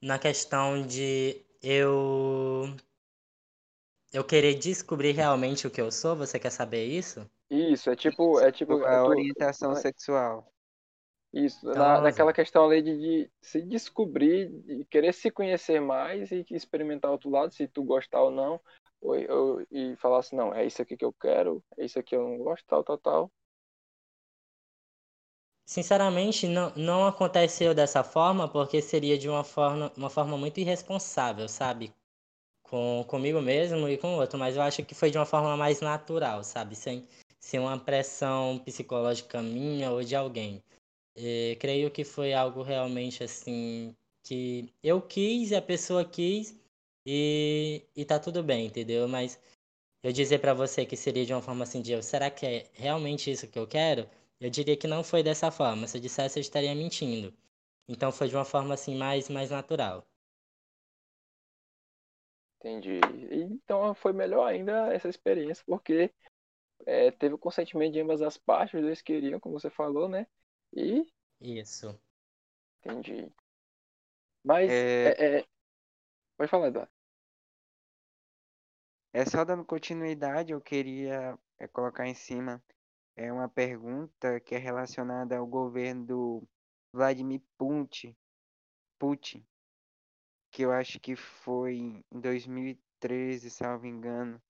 [0.02, 2.76] na questão de eu
[4.12, 7.28] eu querer descobrir realmente o que eu sou, você quer saber isso?
[7.50, 9.82] Isso, é tipo, é tipo, é Sua tu, orientação né?
[9.82, 10.52] sexual.
[11.32, 16.32] isso, Então na, naquela questão ali de, de se descobrir, de querer se conhecer mais
[16.32, 18.60] e que experimentar outro lado, se tu gostar ou não,
[19.00, 22.16] ou, ou- e falar assim, não, é isso aqui que eu quero, é isso aqui
[22.16, 23.32] eu não gosto, tal, tal, tal.
[25.70, 31.48] Sinceramente, não, não aconteceu dessa forma porque seria de uma forma, uma forma muito irresponsável,
[31.48, 31.94] sabe?
[32.64, 35.56] Com, comigo mesmo e com o outro, mas eu acho que foi de uma forma
[35.56, 36.74] mais natural, sabe?
[36.74, 37.06] Sem,
[37.38, 40.60] ser uma pressão psicológica minha ou de alguém.
[41.16, 43.94] É, creio que foi algo realmente assim
[44.24, 46.58] que eu quis e a pessoa quis
[47.06, 49.06] e, e tá tudo bem, entendeu?
[49.06, 49.38] Mas
[50.02, 52.66] eu dizer para você que seria de uma forma assim de eu, será que é
[52.72, 54.08] realmente isso que eu quero?
[54.40, 55.86] Eu diria que não foi dessa forma.
[55.86, 57.36] Se eu dissesse, eu estaria mentindo.
[57.86, 60.06] Então foi de uma forma assim mais mais natural.
[62.58, 63.00] Entendi.
[63.32, 66.12] Então foi melhor ainda essa experiência, porque
[66.86, 70.26] é, teve o consentimento de ambas as partes, os dois queriam, como você falou, né?
[70.72, 71.06] E.
[71.40, 71.98] Isso.
[72.80, 73.30] Entendi.
[74.42, 74.70] Mas.
[74.70, 75.08] É...
[75.08, 75.44] É, é...
[76.36, 76.90] Pode falar, Eduardo.
[79.12, 82.62] É só dando continuidade, eu queria é, colocar em cima
[83.20, 86.48] é uma pergunta que é relacionada ao governo do
[86.90, 88.16] Vladimir Putin,
[88.98, 89.46] Putin
[90.50, 94.40] que eu acho que foi em 2013, salvo engano.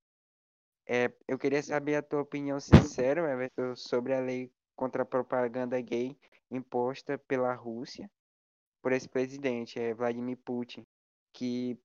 [0.86, 5.80] É, eu queria saber a tua opinião sincera, Everton, sobre a lei contra a propaganda
[5.80, 6.16] gay
[6.48, 8.08] imposta pela Rússia
[8.80, 10.86] por esse presidente, é, Vladimir Putin,
[11.32, 11.76] que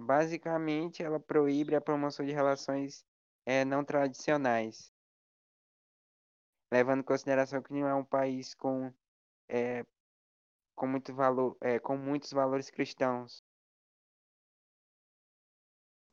[0.00, 3.04] basicamente ela proíbe a promoção de relações
[3.44, 4.92] é, não tradicionais,
[6.70, 8.92] levando em consideração que não é um país com,
[9.48, 9.84] é,
[10.74, 13.42] com, muito valor, é, com muitos valores cristãos.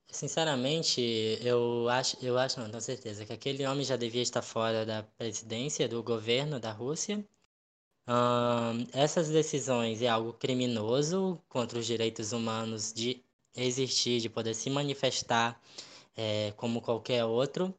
[0.08, 1.02] Sinceramente,
[1.42, 5.04] eu acho, eu acho, não, tenho certeza, que aquele homem já devia estar fora da
[5.04, 7.28] presidência, do governo da Rússia.
[8.94, 13.24] essas decisões é algo criminoso contra os direitos humanos de
[13.56, 15.60] existir, de poder se manifestar
[16.16, 17.74] é, como qualquer outro.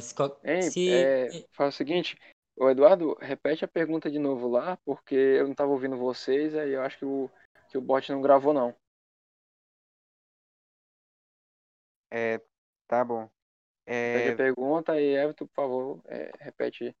[0.00, 0.14] Se,
[0.44, 2.16] Ei, se, é, faz o seguinte,
[2.56, 6.72] o Eduardo, repete a pergunta de novo lá, porque eu não estava ouvindo vocês, aí
[6.72, 7.30] eu acho que o,
[7.68, 8.74] que o bot não gravou não.
[12.10, 12.40] É,
[12.86, 13.28] tá bom.
[13.96, 16.96] Repete a É, pergunta e Everton, por favor, é, repete o que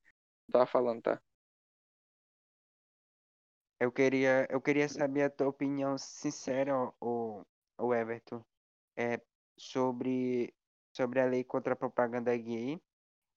[0.48, 1.22] eu tava falando, tá?
[3.80, 7.42] eu queria, eu queria saber a tua opinião sincera, o,
[7.78, 8.42] o Everton,
[8.96, 9.20] é,
[9.58, 10.54] sobre,
[10.94, 12.80] sobre a lei contra a propaganda gay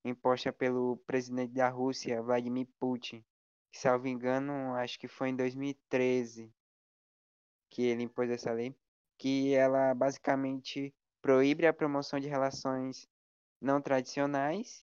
[0.06, 3.26] imposta pelo presidente da Rússia, Vladimir Putin.
[3.72, 6.54] Que, salvo engano, acho que foi em 2013
[7.70, 8.74] que ele impôs essa lei,
[9.18, 13.10] que ela basicamente proíbe a promoção de relações
[13.60, 14.86] não tradicionais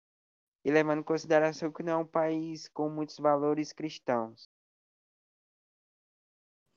[0.65, 4.49] e levando em consideração que não é um país com muitos valores cristãos.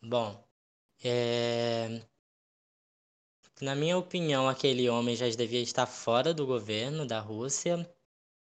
[0.01, 0.43] Bom,
[1.03, 2.03] é...
[3.61, 7.87] na minha opinião, aquele homem já devia estar fora do governo da Rússia.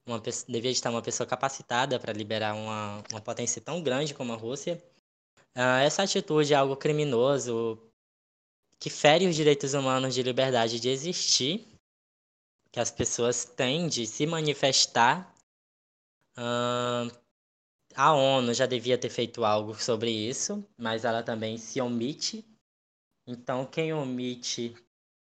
[0.07, 4.31] Uma pessoa, devia estar uma pessoa capacitada para liberar uma, uma potência tão grande como
[4.31, 4.81] a Rússia.
[5.55, 7.81] Uh, essa atitude é algo criminoso
[8.79, 11.67] que fere os direitos humanos de liberdade de existir,
[12.71, 15.33] que as pessoas têm de se manifestar.
[16.37, 17.11] Uh,
[17.95, 22.45] a ONU já devia ter feito algo sobre isso, mas ela também se omite.
[23.25, 24.75] Então, quem omite,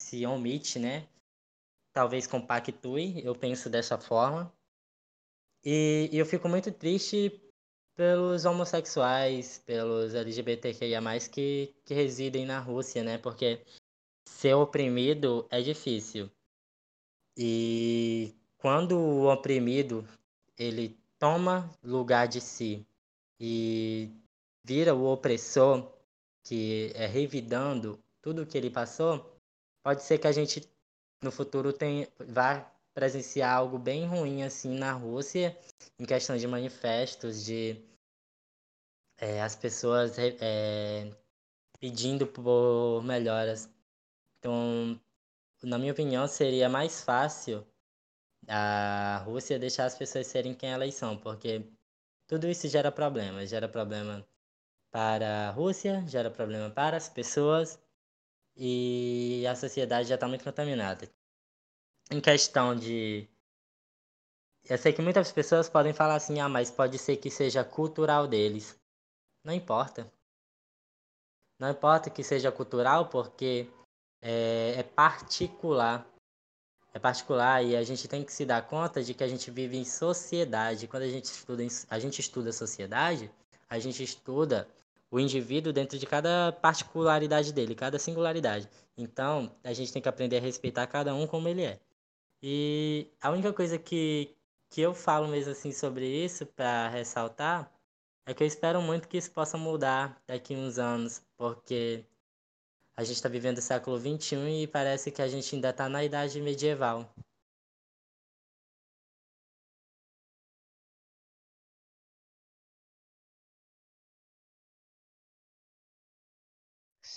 [0.02, 1.06] se omite, né?
[1.92, 4.52] Talvez compactue, eu penso dessa forma.
[5.64, 7.40] E, e eu fico muito triste
[7.94, 11.00] pelos homossexuais, pelos LGBTQIA+,
[11.30, 13.18] que, que residem na Rússia, né?
[13.18, 13.64] Porque
[14.26, 16.30] ser oprimido é difícil.
[17.36, 20.06] E quando o oprimido,
[20.58, 22.84] ele toma lugar de si
[23.38, 24.10] e
[24.64, 25.92] vira o opressor,
[26.42, 29.31] que é revidando tudo o que ele passou,
[29.82, 30.68] pode ser que a gente
[31.22, 35.56] no futuro tem, vá presenciar algo bem ruim assim na Rússia,
[35.98, 37.76] em questão de manifestos, de
[39.16, 41.10] é, as pessoas é,
[41.78, 43.70] pedindo por melhoras.
[44.38, 45.00] Então,
[45.62, 47.66] na minha opinião, seria mais fácil
[48.48, 51.64] a Rússia deixar as pessoas serem quem elas são, porque
[52.26, 54.26] tudo isso gera problema, gera problema
[54.90, 57.78] para a Rússia, gera problema para as pessoas
[58.56, 61.08] e a sociedade já está muito contaminada.
[62.10, 63.28] Em questão de.
[64.64, 68.28] Eu sei que muitas pessoas podem falar assim, ah, mas pode ser que seja cultural
[68.28, 68.78] deles.
[69.44, 70.10] Não importa.
[71.58, 73.68] Não importa que seja cultural, porque
[74.20, 76.06] é, é particular.
[76.94, 79.78] É particular e a gente tem que se dar conta de que a gente vive
[79.78, 80.86] em sociedade.
[80.86, 83.30] Quando a gente estuda, a gente estuda sociedade,
[83.68, 84.68] a gente estuda
[85.12, 88.66] o indivíduo dentro de cada particularidade dele, cada singularidade.
[88.96, 91.78] Então, a gente tem que aprender a respeitar cada um como ele é.
[92.42, 94.34] E a única coisa que,
[94.70, 97.70] que eu falo mesmo assim sobre isso, para ressaltar,
[98.24, 102.06] é que eu espero muito que isso possa mudar daqui a uns anos, porque
[102.96, 106.02] a gente está vivendo o século XXI e parece que a gente ainda está na
[106.02, 107.14] idade medieval.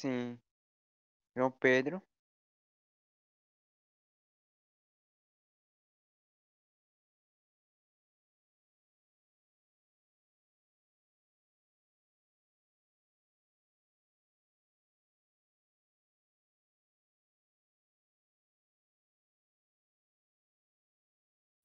[0.06, 0.40] Sim.
[1.36, 2.02] João Pedro.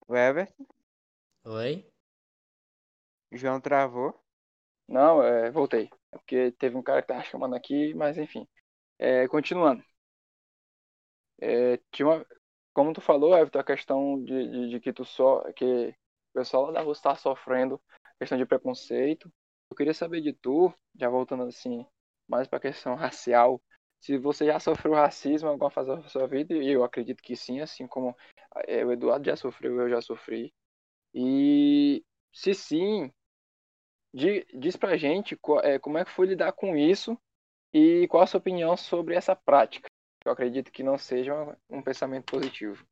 [0.07, 0.66] O Everton.
[1.45, 1.86] Oi?
[3.32, 4.14] João travou.
[4.88, 5.91] Não, é, voltei.
[6.13, 8.47] É porque teve um cara que tava chamando aqui, mas enfim.
[8.99, 9.83] É, continuando.
[11.41, 12.27] É, tinha uma,
[12.73, 15.43] como tu falou, Everton, a questão de, de, de que tu só.
[15.53, 15.95] que o
[16.35, 17.81] pessoal lá da rua está sofrendo
[18.19, 19.33] questão de preconceito.
[19.71, 21.87] Eu queria saber de tu, já voltando assim,
[22.29, 23.61] mais para a questão racial,
[24.01, 27.37] se você já sofreu racismo em alguma fase da sua vida, e eu acredito que
[27.37, 28.17] sim, assim como
[28.67, 30.53] é, o Eduardo já sofreu, eu já sofri.
[31.15, 33.13] E se sim,
[34.13, 37.19] diz pra gente é, como é que foi lidar com isso
[37.73, 39.89] e qual a sua opinião sobre essa prática.
[40.25, 41.35] Eu acredito que não seja
[41.69, 42.85] um, pensamento positivo.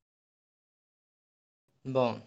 [1.85, 2.21] Bom,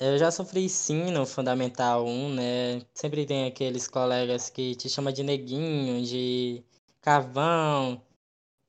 [0.00, 2.86] eu já sofri sim no Fundamental 1, né?
[2.92, 6.64] Sempre tem aqueles colegas que te chamam de neguinho, de
[7.00, 8.02] carvão.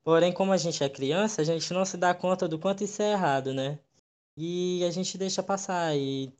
[0.03, 3.01] Porém, como a gente é criança, a gente não se dá conta do quanto isso
[3.01, 3.79] é errado, né?
[4.37, 5.97] E a gente deixa passar.
[5.97, 6.31] E,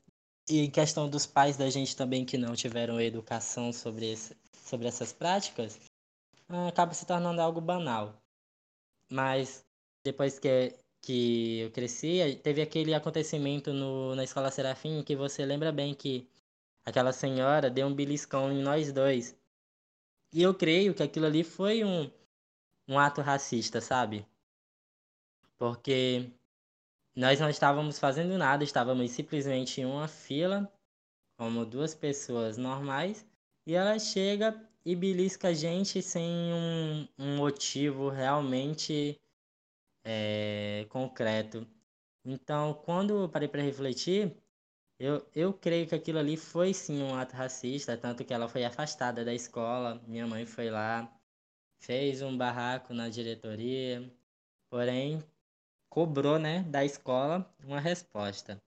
[0.49, 5.11] e questão dos pais da gente também que não tiveram educação sobre, esse, sobre essas
[5.11, 5.79] práticas,
[6.47, 8.21] ah, acaba se tornando algo banal.
[9.11, 9.65] Mas
[10.03, 15.71] depois que, que eu cresci, teve aquele acontecimento no, na escola Serafim que você lembra
[15.71, 16.27] bem que
[16.85, 19.35] aquela senhora deu um beliscão em nós dois.
[20.33, 22.09] E eu creio que aquilo ali foi um,
[22.87, 24.25] um ato racista, sabe?
[25.57, 26.31] Porque
[27.17, 30.71] nós não estávamos fazendo nada, estávamos simplesmente em uma fila,
[31.35, 33.25] como duas pessoas normais,
[33.65, 34.55] e ela chega
[34.85, 39.19] e belisca a gente sem um, um motivo realmente
[40.05, 41.67] é, concreto.
[42.23, 44.37] Então, quando eu parei para refletir,
[44.99, 48.63] eu, eu creio que aquilo ali foi sim um ato racista, tanto que ela foi
[48.63, 51.11] afastada da escola, minha mãe foi lá,
[51.81, 54.07] fez um barraco na diretoria,
[54.69, 55.19] porém
[55.97, 58.61] cobrou, né, da escola uma resposta.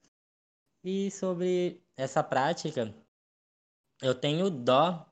[0.82, 2.92] E sobre essa prática,
[4.02, 5.06] eu tenho dó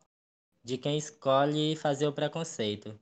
[0.64, 2.98] de quem escolhe fazer o preconceito,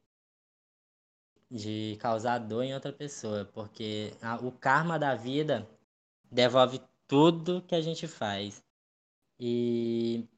[1.50, 5.66] de causar dor em outra pessoa, porque a, o karma da vida
[6.30, 8.62] devolve tudo que a gente faz.
[9.40, 10.28] E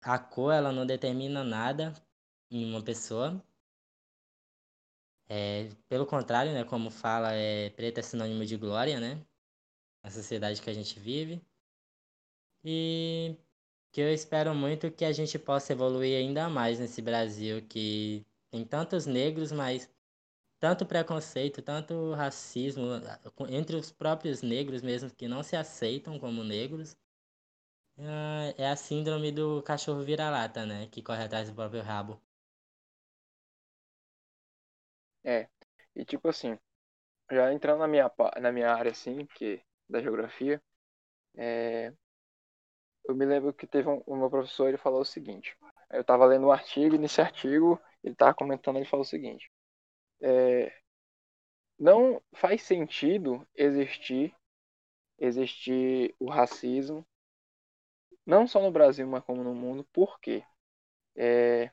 [0.00, 1.92] a cor, ela não determina nada
[2.48, 3.42] em uma pessoa.
[5.28, 9.26] É, pelo contrário, né, como fala, é, preto é sinônimo de glória, né?
[10.02, 11.44] A sociedade que a gente vive.
[12.64, 13.36] E
[13.92, 18.64] que eu espero muito que a gente possa evoluir ainda mais nesse Brasil que tem
[18.64, 19.90] tantos negros, mas
[20.60, 22.84] tanto preconceito, tanto racismo
[23.50, 26.96] entre os próprios negros mesmo que não se aceitam como negros.
[27.98, 30.86] Ah, É a síndrome do cachorro vira-lata, né?
[30.88, 32.20] Que corre atrás do próprio rabo.
[35.28, 35.48] É.
[35.94, 36.58] E tipo assim,
[37.32, 38.10] já entrando na minha,
[38.40, 40.62] na minha área assim, que da geografia,
[41.36, 41.92] é,
[43.04, 45.56] eu me lembro que teve um, o meu professor, ele falou o seguinte.
[45.90, 49.50] Eu estava lendo um artigo e nesse artigo ele estava comentando, ele falou o seguinte.
[50.22, 50.72] é,
[51.78, 54.32] não faz sentido existir
[55.18, 57.06] existir o racismo
[58.26, 59.84] não só no Brasil, mas como no mundo.
[59.92, 60.44] Por quê?
[61.16, 61.70] É,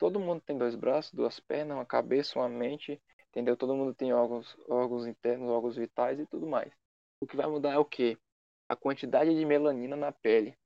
[0.00, 3.54] todo mundo tem dois braços, duas pernas, uma cabeça, uma mente, entendeu?
[3.54, 6.72] Todo mundo tem órgãos, órgãos internos, órgãos vitais e tudo mais.
[7.20, 8.16] O que vai mudar é o quê?
[8.66, 10.56] A quantidade de melanina na pele.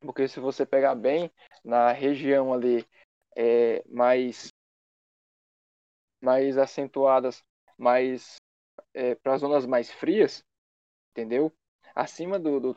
[0.00, 1.30] Porque se você pegar bem,
[1.62, 2.88] na região ali
[3.36, 4.48] é, mais,
[6.18, 7.44] mais acentuadas,
[7.76, 8.36] mais
[8.94, 10.42] é, para zonas mais frias,
[11.10, 11.52] entendeu?
[11.94, 12.76] Acima do, do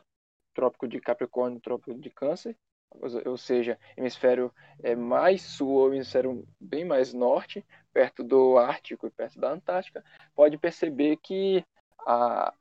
[0.52, 2.54] trópico de Capricórnio, trópico de Câncer,
[2.90, 9.10] ou seja, hemisfério é, mais sul ou hemisfério bem mais norte, perto do Ártico e
[9.10, 11.64] perto da Antártica, pode perceber que
[12.06, 12.52] a,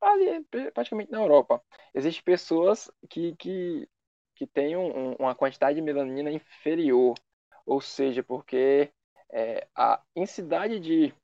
[0.00, 1.62] ali, praticamente na Europa,
[1.94, 3.88] existem pessoas que, que,
[4.34, 7.14] que têm um, uma quantidade de melanina inferior,
[7.64, 8.90] ou seja, porque
[9.30, 11.14] é, a intensidade de,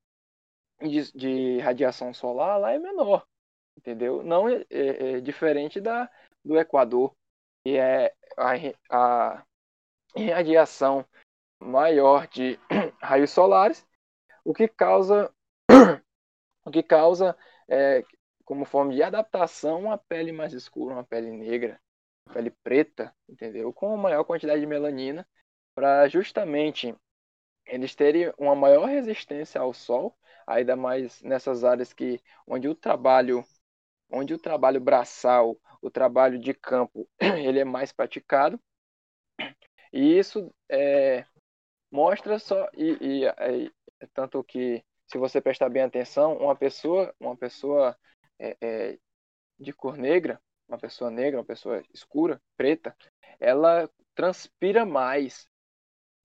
[0.80, 3.26] de, de, radiação solar lá é menor,
[3.76, 4.22] entendeu?
[4.22, 6.10] Não é, é, é diferente da,
[6.44, 7.14] do Equador,
[7.64, 8.52] que é a,
[8.90, 9.44] a
[10.34, 11.06] radiação
[11.60, 12.58] maior de
[13.00, 13.86] raios solares,
[14.44, 15.32] o que causa
[16.64, 17.36] o que causa
[17.68, 18.04] é,
[18.44, 21.80] como forma de adaptação uma pele mais escura, uma pele negra,
[22.26, 23.72] uma pele preta, entendeu?
[23.72, 25.26] Com maior quantidade de melanina
[25.74, 26.94] para justamente
[27.66, 33.44] eles terem uma maior resistência ao sol, ainda mais nessas áreas que onde o trabalho
[34.12, 38.60] onde o trabalho braçal, o trabalho de campo, ele é mais praticado.
[39.92, 41.24] E isso é,
[41.90, 43.72] mostra só e, e, e,
[44.14, 47.96] tanto que se você prestar bem atenção, uma pessoa, uma pessoa
[48.38, 48.98] é, é,
[49.58, 52.96] de cor negra, uma pessoa negra, uma pessoa escura, preta,
[53.38, 55.46] ela transpira mais.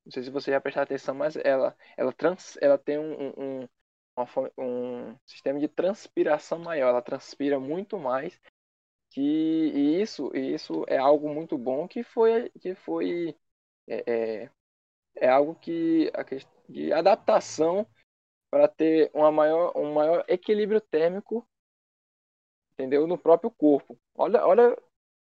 [0.06, 3.70] Não sei se você já prestar atenção, mas ela, ela, trans, ela tem um, um,
[4.18, 6.90] uma, um sistema de transpiração maior.
[6.90, 8.40] Ela transpira muito mais.
[9.12, 13.36] Que, e isso, isso é algo muito bom que foi, que foi
[13.88, 14.52] é, é,
[15.18, 16.24] é algo que a
[16.70, 17.88] de adaptação
[18.52, 21.48] para ter uma maior, um maior equilíbrio térmico,
[22.74, 23.98] entendeu, no próprio corpo.
[24.16, 24.78] Olha, olha,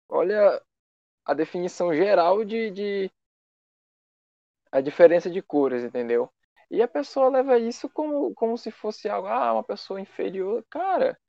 [0.09, 0.63] olha
[1.25, 3.11] a definição geral de, de
[4.73, 6.29] a diferença de cores, entendeu?
[6.73, 10.65] E a pessoa leva isso como, como se fosse algo, ah, uma pessoa inferior.
[10.71, 11.21] Cara,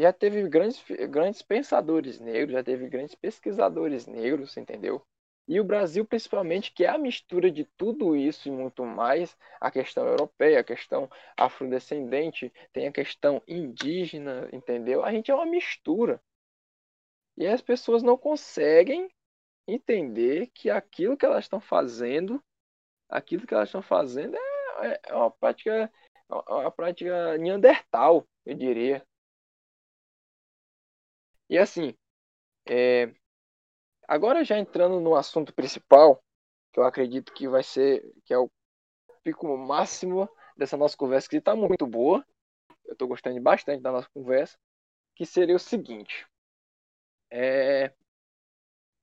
[0.00, 0.80] já teve grandes,
[1.10, 5.04] grandes pensadores negros, já teve grandes pesquisadores negros, entendeu?
[5.48, 9.68] E o Brasil, principalmente, que é a mistura de tudo isso e muito mais, a
[9.68, 15.04] questão europeia, a questão afrodescendente, tem a questão indígena, entendeu?
[15.04, 16.22] A gente é uma mistura.
[17.36, 19.10] E as pessoas não conseguem
[19.66, 22.40] entender que aquilo que elas estão fazendo,
[23.08, 24.53] aquilo que elas estão fazendo é,
[25.04, 25.92] é uma prática,
[26.30, 29.06] é uma prática neandertal, eu diria.
[31.48, 31.94] E assim,
[32.68, 33.14] é,
[34.06, 36.22] Agora já entrando no assunto principal,
[36.72, 38.50] que eu acredito que vai ser, que é o
[39.22, 42.24] pico máximo dessa nossa conversa, que está muito boa.
[42.84, 44.58] Eu estou gostando bastante da nossa conversa,
[45.14, 46.26] que seria o seguinte.
[47.30, 47.92] É...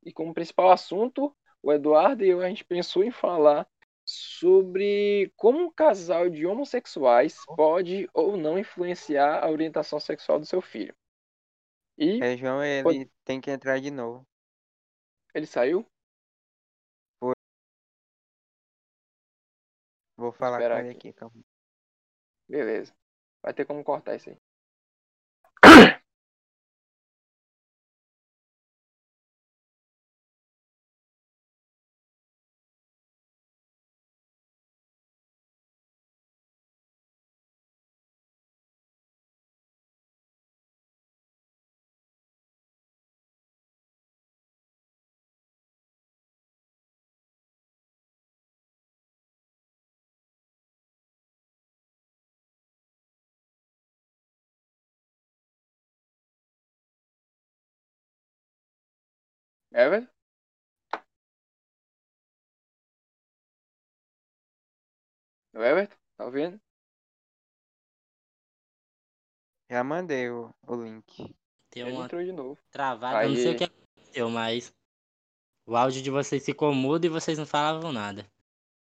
[0.04, 3.68] E como principal assunto, o Eduardo e eu a gente pensou em falar
[4.12, 10.62] sobre como um casal de homossexuais pode ou não influenciar a orientação sexual do seu
[10.62, 10.94] filho.
[11.98, 13.12] E é, João, ele pode...
[13.24, 14.26] tem que entrar de novo.
[15.34, 15.86] Ele saiu?
[17.20, 17.34] Foi.
[20.18, 21.42] Vou falar com ele aqui, calma.
[22.50, 22.94] Beleza.
[23.42, 24.38] Vai ter como cortar isso aí.
[59.74, 60.08] Everton?
[65.54, 66.60] O Everton, tá ouvindo?
[69.70, 71.36] Já mandei o, o link.
[71.70, 72.60] Tem Ele uma entrou de novo.
[72.72, 74.74] travada, eu não sei o que aconteceu, mas
[75.66, 78.30] o áudio de vocês ficou mudo e vocês não falavam nada.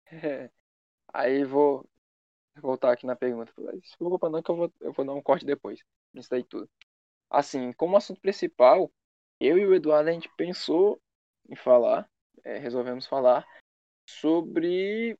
[1.13, 1.87] Aí vou
[2.61, 3.53] voltar aqui na pergunta.
[3.97, 5.79] Preocupa não que eu vou, eu vou dar um corte depois.
[6.13, 6.69] Isso daí tudo.
[7.29, 8.91] Assim, como assunto principal,
[9.41, 11.01] eu e o Eduardo a gente pensou
[11.49, 12.07] em falar,
[12.43, 13.45] é, resolvemos falar
[14.07, 15.17] sobre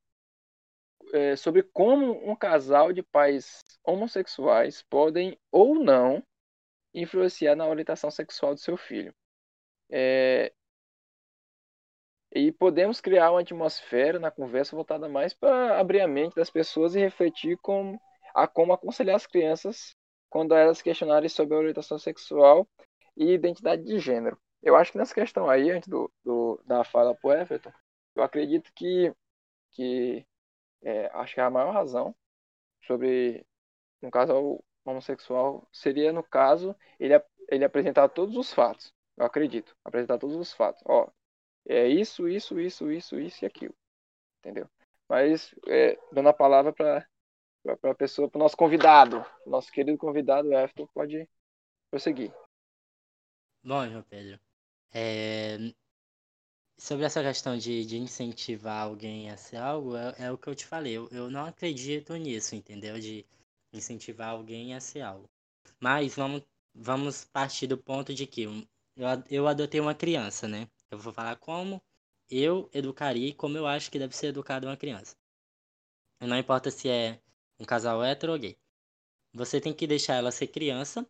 [1.14, 6.24] é, sobre como um casal de pais homossexuais podem ou não
[6.94, 9.14] influenciar na orientação sexual do seu filho.
[9.90, 10.54] É,
[12.34, 16.96] e podemos criar uma atmosfera na conversa voltada mais para abrir a mente das pessoas
[16.96, 18.00] e refletir com,
[18.34, 19.96] a como aconselhar as crianças
[20.30, 22.68] quando elas questionarem sobre a orientação sexual
[23.22, 24.38] e identidade de gênero.
[24.64, 27.72] Eu acho que nessa questão aí, antes do, do da fala pro Everton,
[28.16, 29.14] eu acredito que,
[29.72, 30.26] que
[30.82, 32.16] é, acho que a maior razão
[32.88, 33.46] sobre
[34.02, 37.14] um casal homossexual seria, no caso, ele,
[37.48, 38.92] ele apresentar todos os fatos.
[39.16, 39.76] Eu acredito.
[39.86, 40.82] Apresentar todos os fatos.
[40.88, 41.08] Ó,
[41.68, 43.76] é isso, isso, isso, isso, isso e aquilo.
[44.40, 44.68] Entendeu?
[45.08, 47.06] Mas, é, dando a palavra para
[47.84, 51.30] a pessoa, para o nosso convidado, nosso querido convidado, Everton, pode
[51.92, 52.34] prosseguir.
[53.64, 54.40] Bom, João Pedro,
[54.94, 55.74] é...
[56.78, 60.56] sobre essa questão de, de incentivar alguém a ser algo, é, é o que eu
[60.56, 60.94] te falei.
[60.98, 63.00] Eu, eu não acredito nisso, entendeu?
[63.00, 63.26] De
[63.72, 65.30] incentivar alguém a ser algo.
[65.80, 66.44] Mas vamos,
[66.74, 68.68] vamos partir do ponto de que eu,
[69.30, 70.68] eu adotei uma criança, né?
[70.90, 71.82] Eu vou falar como
[72.30, 75.16] eu educaria e como eu acho que deve ser educada uma criança.
[76.20, 77.22] Não importa se é
[77.60, 78.58] um casal hétero ou gay.
[79.34, 81.08] Você tem que deixar ela ser criança,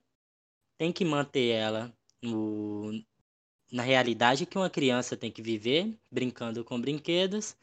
[0.78, 2.92] tem que manter ela no,
[3.72, 7.56] na realidade que uma criança tem que viver, brincando com brinquedos,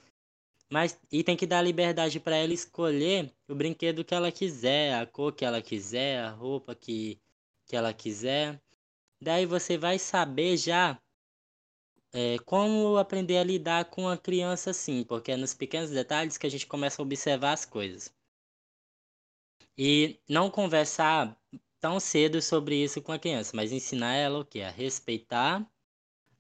[0.71, 5.07] Mas e tem que dar liberdade para ela escolher o brinquedo que ela quiser, a
[5.07, 7.21] cor que ela quiser, a roupa que,
[7.67, 8.61] que ela quiser.
[9.23, 11.01] Daí você vai saber já
[12.13, 16.47] é, como aprender a lidar com a criança assim, porque é nos pequenos detalhes que
[16.47, 18.15] a gente começa a observar as coisas.
[19.79, 21.35] E não conversar
[21.81, 24.61] tão cedo sobre isso com a criança, mas ensinar ela o que?
[24.63, 25.67] A respeitar,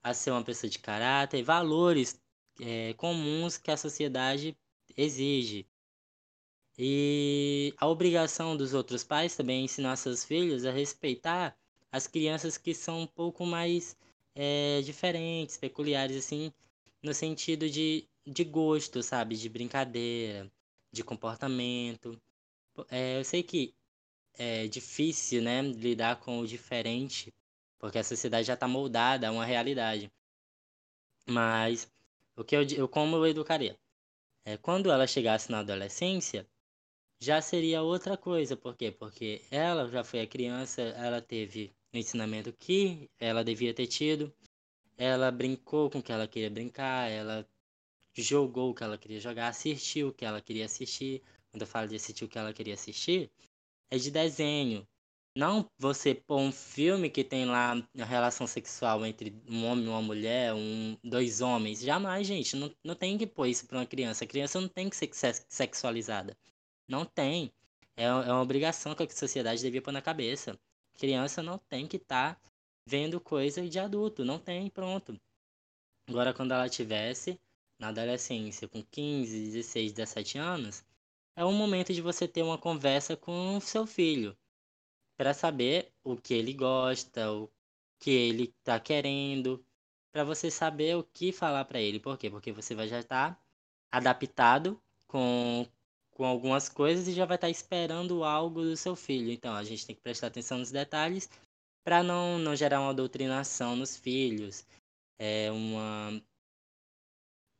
[0.03, 2.21] a ser uma pessoa de caráter, valores
[2.61, 4.57] é, comuns que a sociedade
[4.97, 5.67] exige.
[6.79, 11.59] E a obrigação dos outros pais também é ensinar seus filhos a respeitar
[11.91, 13.97] as crianças que são um pouco mais
[14.35, 16.53] é, diferentes, peculiares, assim,
[17.03, 19.37] no sentido de, de gosto, sabe?
[19.37, 20.51] De brincadeira,
[20.93, 22.21] de comportamento.
[22.91, 23.75] É, eu sei que
[24.39, 27.35] é difícil, né, lidar com o diferente,
[27.79, 30.11] porque a sociedade já está moldada a uma realidade.
[31.29, 31.91] Mas
[32.37, 33.77] o que eu, eu como eu educaria?
[34.45, 36.47] É, quando ela chegasse na adolescência,
[37.21, 38.57] já seria outra coisa.
[38.57, 38.91] Por quê?
[38.91, 44.33] Porque ela já foi a criança, ela teve o ensinamento que ela devia ter tido,
[44.97, 47.47] ela brincou com o que ela queria brincar, ela
[48.15, 51.23] jogou o que ela queria jogar, assistiu o que ela queria assistir.
[51.51, 53.31] Quando eu falo de assistir o que ela queria assistir,
[53.91, 54.87] é de desenho.
[55.37, 59.89] Não você pôr um filme que tem lá a relação sexual entre um homem e
[59.89, 61.81] uma mulher, um, dois homens.
[61.81, 62.57] Jamais, gente.
[62.57, 64.25] Não, não tem que pôr isso para uma criança.
[64.25, 65.11] A criança não tem que ser
[65.49, 66.37] sexualizada.
[66.89, 67.53] Não tem.
[67.97, 70.59] É, é uma obrigação que a sociedade devia pôr na cabeça.
[70.95, 72.41] Criança não tem que estar tá
[72.87, 74.25] vendo coisa de adulto.
[74.25, 75.17] Não tem, pronto.
[76.09, 77.39] Agora, quando ela tivesse
[77.79, 80.85] na adolescência, com 15, 16, 17 anos,
[81.39, 84.37] é o momento de você ter uma conversa com o seu filho
[85.17, 87.49] para saber o que ele gosta, o
[88.01, 89.65] que ele está querendo,
[90.11, 92.01] para você saber o que falar para ele.
[92.01, 92.29] Por quê?
[92.29, 93.41] Porque você vai já estar tá
[93.89, 95.65] adaptado com,
[96.11, 99.31] com algumas coisas e já vai estar tá esperando algo do seu filho.
[99.31, 101.31] Então a gente tem que prestar atenção nos detalhes
[101.85, 104.67] para não, não gerar uma doutrinação nos filhos,
[105.17, 106.21] é uma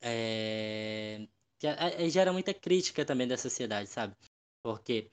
[0.01, 1.29] é,
[1.59, 4.17] que gera muita crítica também da sociedade, sabe?
[4.63, 5.11] Porque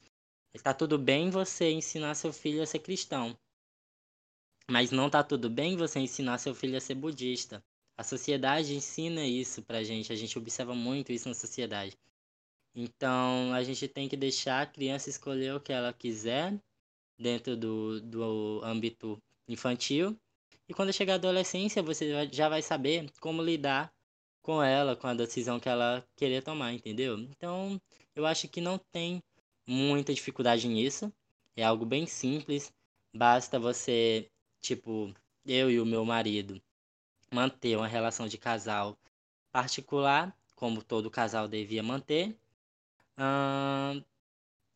[0.54, 3.38] está tudo bem você ensinar seu filho a ser cristão,
[4.70, 7.64] mas não está tudo bem você ensinar seu filho a ser budista.
[7.98, 11.98] A sociedade ensina isso pra gente, a gente observa muito isso na sociedade.
[12.76, 16.60] Então, a gente tem que deixar a criança escolher o que ela quiser
[17.18, 19.18] dentro do, do âmbito
[19.48, 20.18] infantil.
[20.68, 23.95] E quando chegar a adolescência, você já vai saber como lidar
[24.46, 27.18] com ela, com a decisão que ela queria tomar, entendeu?
[27.18, 27.82] Então,
[28.16, 29.24] eu acho que não tem
[29.66, 31.12] muita dificuldade nisso.
[31.56, 32.72] É algo bem simples.
[33.12, 34.30] Basta você,
[34.62, 35.12] tipo,
[35.48, 36.62] eu e o meu marido
[37.34, 38.96] manter uma relação de casal
[39.52, 42.38] particular, como todo casal devia manter.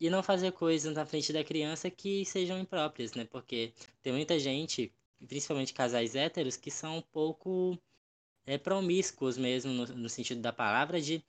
[0.01, 3.23] E não fazer coisas na frente da criança que sejam impróprias, né?
[3.23, 3.71] Porque
[4.01, 4.91] tem muita gente,
[5.27, 7.77] principalmente casais héteros, que são um pouco
[8.45, 11.23] é, promíscuos mesmo, no, no sentido da palavra, de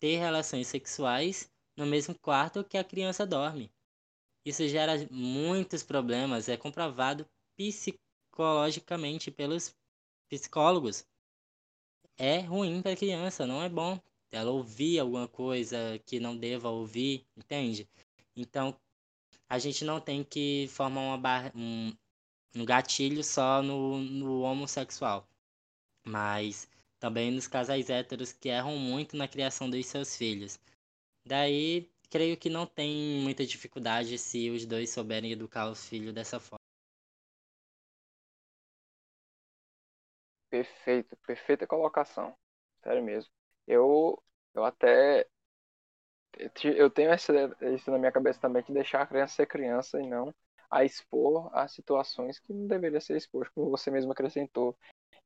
[0.00, 3.70] ter relações sexuais no mesmo quarto que a criança dorme.
[4.44, 7.26] Isso gera muitos problemas, é comprovado
[7.56, 9.74] psicologicamente pelos
[10.28, 11.04] psicólogos.
[12.18, 14.00] É ruim para a criança, não é bom
[14.30, 17.88] ela ouvir alguma coisa que não deva ouvir, entende?
[18.34, 18.76] Então,
[19.48, 21.92] a gente não tem que formar uma um,
[22.54, 25.26] um gatilho só no, no homossexual
[26.06, 26.68] mas
[26.98, 30.58] também nos casais héteros que erram muito na criação dos seus filhos.
[31.26, 36.38] Daí, creio que não tem muita dificuldade se os dois souberem educar os filhos dessa
[36.38, 36.60] forma.
[40.48, 42.34] Perfeito, perfeita colocação.
[42.82, 43.30] Sério mesmo.
[43.66, 44.22] Eu,
[44.54, 45.26] eu até
[46.64, 50.34] eu tenho isso na minha cabeça também de deixar a criança ser criança e não
[50.70, 54.76] a expor a situações que não deveria ser exposto, como você mesmo acrescentou,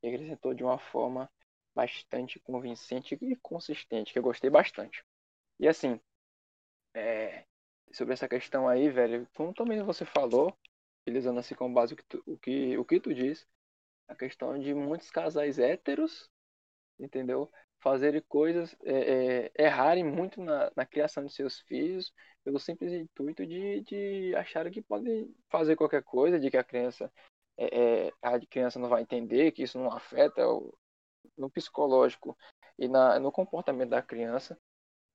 [0.03, 1.31] e acrescentou de uma forma
[1.75, 5.05] bastante convincente e consistente, que eu gostei bastante.
[5.59, 6.01] E assim,
[6.95, 7.45] é,
[7.93, 10.57] sobre essa questão aí, velho, como também você falou,
[11.03, 13.47] utilizando assim como base o que tu, o que, o que tu diz,
[14.09, 16.31] a questão de muitos casais héteros,
[16.99, 17.51] entendeu?
[17.81, 22.13] Fazerem coisas, é, é, errarem muito na, na criação de seus filhos,
[22.45, 27.13] pelo simples intuito de, de acharem que podem fazer qualquer coisa, de que a criança
[27.61, 30.75] é, é, a criança não vai entender, que isso não afeta o,
[31.37, 32.37] no psicológico
[32.79, 34.59] e na, no comportamento da criança.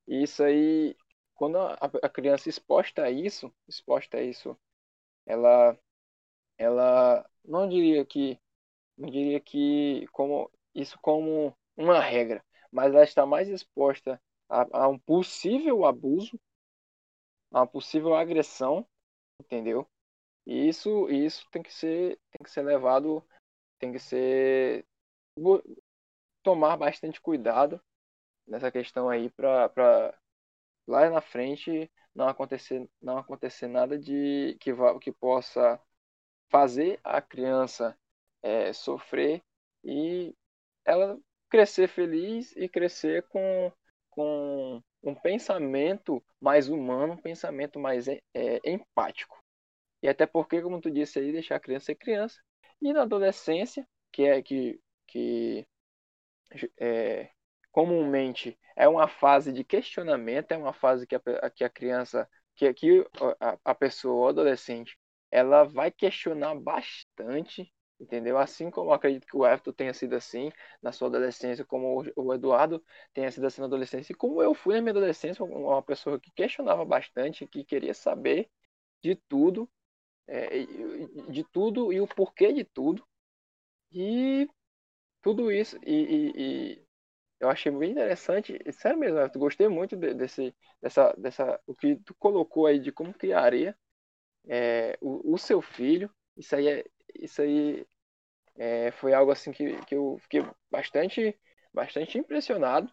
[0.07, 0.95] E isso aí,
[1.35, 4.57] quando a, a criança exposta a isso, exposta a isso,
[5.26, 5.77] ela,
[6.57, 8.39] ela não diria que,
[8.97, 14.89] não diria que como isso como uma regra, mas ela está mais exposta a, a
[14.89, 16.39] um possível abuso,
[17.51, 18.88] a uma possível agressão,
[19.41, 19.88] entendeu?
[20.45, 23.23] E isso, isso tem que ser, tem que ser levado,
[23.80, 24.85] tem que ser
[26.43, 27.81] tomar bastante cuidado
[28.47, 30.13] nessa questão aí para
[30.88, 35.81] lá na frente não acontecer não acontecer nada de que vá, que possa
[36.49, 37.97] fazer a criança
[38.41, 39.43] é, sofrer
[39.84, 40.34] e
[40.85, 41.19] ela
[41.49, 43.72] crescer feliz e crescer com,
[44.09, 48.19] com um pensamento mais humano, um pensamento mais é,
[48.63, 49.44] empático.
[50.06, 52.40] E até porque, como tu disse aí, deixar a criança ser criança.
[52.80, 55.68] E na adolescência, que é que, que
[56.80, 57.32] é,
[57.72, 62.72] comumente é uma fase de questionamento, é uma fase que a, que a criança, que,
[62.76, 63.03] que
[63.40, 64.95] a, a pessoa, o adolescente,
[65.32, 68.38] ela vai questionar bastante, entendeu?
[68.38, 70.52] Assim como acredito que o Everton tenha sido assim
[70.84, 72.80] na sua adolescência, como o Eduardo
[73.11, 76.30] tenha sido assim na adolescência, e como eu fui na minha adolescência, uma pessoa que
[76.30, 78.52] questionava bastante, que queria saber
[79.02, 79.68] de tudo,
[80.27, 80.65] é,
[81.30, 83.06] de tudo e o porquê de tudo.
[83.91, 84.47] E
[85.22, 86.85] tudo isso, e, e, e
[87.39, 91.95] eu achei bem interessante, sério mesmo, eu gostei muito de, desse, dessa, dessa, o que
[91.97, 93.77] tu colocou aí de como criaria
[94.47, 96.10] é, o, o, seu filho.
[96.38, 96.85] Isso aí, é,
[97.15, 97.85] isso aí
[98.56, 101.39] é, foi algo assim que, que eu fiquei bastante,
[101.73, 102.91] bastante impressionado,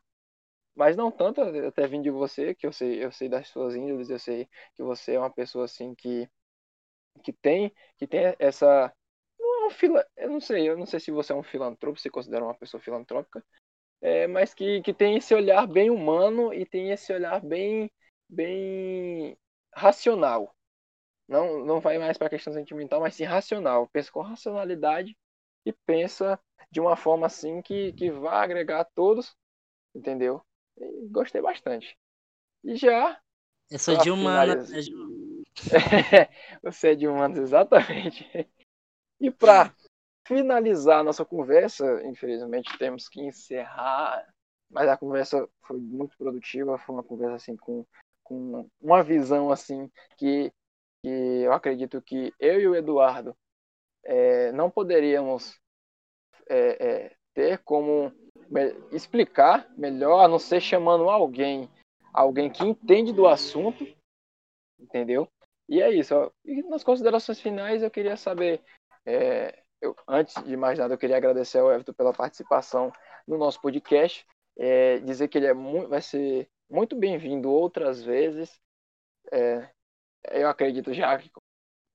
[0.75, 4.11] mas não tanto até vindo de você, que eu sei, eu sei das suas índoles,
[4.11, 6.29] eu sei que você é uma pessoa assim que
[7.23, 8.93] que tem que tem essa
[9.39, 11.99] não é um fila, eu não sei, eu não sei se você é um filantropo,
[11.99, 13.45] se considera uma pessoa filantrópica,
[14.01, 17.91] é, mas que, que tem esse olhar bem humano e tem esse olhar bem
[18.29, 19.37] bem
[19.75, 20.55] racional.
[21.29, 23.89] Não, não vai mais para a questão sentimental, mas sim racional.
[23.89, 25.17] Pensa com racionalidade
[25.65, 26.39] e pensa
[26.71, 29.37] de uma forma assim que, que vai agregar a todos,
[29.95, 30.43] entendeu?
[30.77, 31.97] E gostei bastante.
[32.65, 33.21] E já.
[33.71, 34.11] Eu sou de
[36.62, 38.27] Você é de humanas, exatamente.
[39.20, 39.74] E para
[40.27, 44.27] finalizar nossa conversa, infelizmente temos que encerrar,
[44.70, 47.85] mas a conversa foi muito produtiva, foi uma conversa assim com,
[48.23, 50.53] com uma visão assim que,
[51.03, 53.37] que eu acredito que eu e o Eduardo
[54.05, 55.61] é, não poderíamos
[56.49, 58.12] é, é, ter como
[58.91, 61.70] explicar melhor, a não ser chamando alguém,
[62.12, 63.87] alguém que entende do assunto,
[64.79, 65.29] entendeu?
[65.69, 66.15] E é isso.
[66.45, 68.63] E nas considerações finais eu queria saber
[69.07, 72.93] é, eu, antes de mais nada, eu queria agradecer ao Everton pela participação
[73.27, 74.25] no nosso podcast.
[74.57, 78.61] É, dizer que ele é muito, vai ser muito bem-vindo outras vezes.
[79.33, 79.69] É,
[80.31, 81.31] eu acredito já que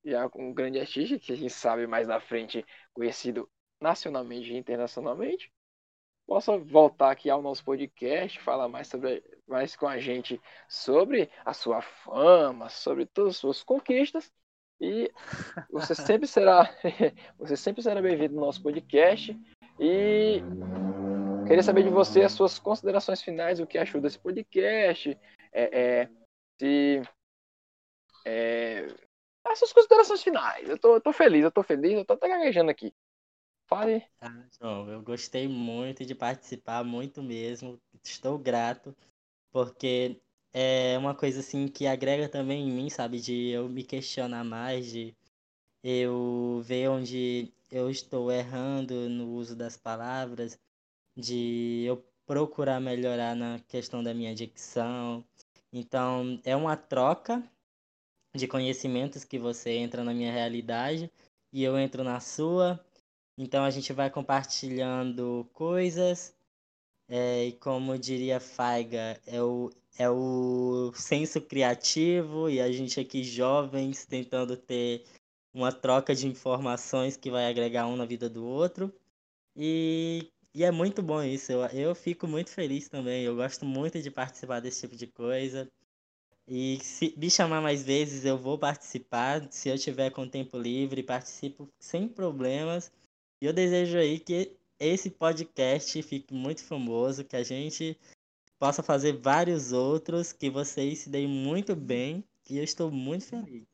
[0.03, 3.49] já um grande artista, que a gente sabe mais na frente, conhecido
[3.81, 5.51] nacionalmente e internacionalmente,
[6.27, 11.53] possa voltar aqui ao nosso podcast, falar mais sobre mais com a gente sobre a
[11.53, 14.29] sua fama, sobre todas as suas conquistas
[14.79, 15.09] e
[15.71, 16.69] você sempre será,
[17.39, 19.35] você sempre será bem-vindo no nosso podcast.
[19.79, 20.41] E
[21.47, 25.17] queria saber de você as suas considerações finais, o que achou desse podcast,
[25.53, 26.09] é, é,
[26.59, 27.01] se
[28.25, 28.87] é,
[29.45, 30.67] as suas considerações finais.
[30.67, 32.93] Eu tô, eu tô feliz, eu tô feliz, eu tô até gaguejando aqui.
[33.67, 34.09] Fale.
[34.21, 37.79] Ah, João, eu gostei muito de participar, muito mesmo.
[38.03, 38.95] Estou grato,
[39.51, 40.21] porque
[40.53, 43.19] é uma coisa assim que agrega também em mim, sabe?
[43.21, 45.15] De eu me questionar mais, de
[45.83, 50.59] eu ver onde eu estou errando no uso das palavras,
[51.17, 55.25] de eu procurar melhorar na questão da minha dicção.
[55.73, 57.43] Então, é uma troca
[58.35, 61.11] de conhecimentos que você entra na minha realidade
[61.51, 62.79] e eu entro na sua.
[63.37, 66.35] Então, a gente vai compartilhando coisas.
[67.09, 73.23] É, e como diria Faiga, é o é o senso criativo e a gente aqui
[73.23, 75.03] jovens tentando ter
[75.53, 78.93] uma troca de informações que vai agregar um na vida do outro.
[79.55, 81.51] E, e é muito bom isso.
[81.51, 83.23] Eu, eu fico muito feliz também.
[83.23, 85.67] Eu gosto muito de participar desse tipo de coisa.
[86.47, 89.47] E se me chamar mais vezes, eu vou participar.
[89.51, 92.91] Se eu tiver com tempo livre, participo sem problemas.
[93.41, 97.99] E eu desejo aí que esse podcast fique muito famoso, que a gente
[98.59, 103.67] possa fazer vários outros, que vocês se deem muito bem e eu estou muito feliz.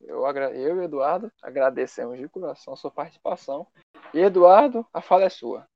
[0.00, 3.66] Eu, eu e Eduardo agradecemos de coração a sua participação.
[4.12, 5.68] E Eduardo, a fala é sua.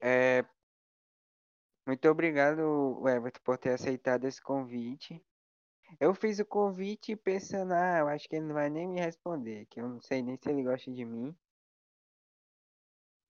[0.00, 0.44] É...
[1.86, 5.22] Muito obrigado, Everton, por ter aceitado esse convite.
[6.00, 9.66] Eu fiz o convite pensando, ah, eu acho que ele não vai nem me responder,
[9.66, 11.36] que eu não sei nem se ele gosta de mim.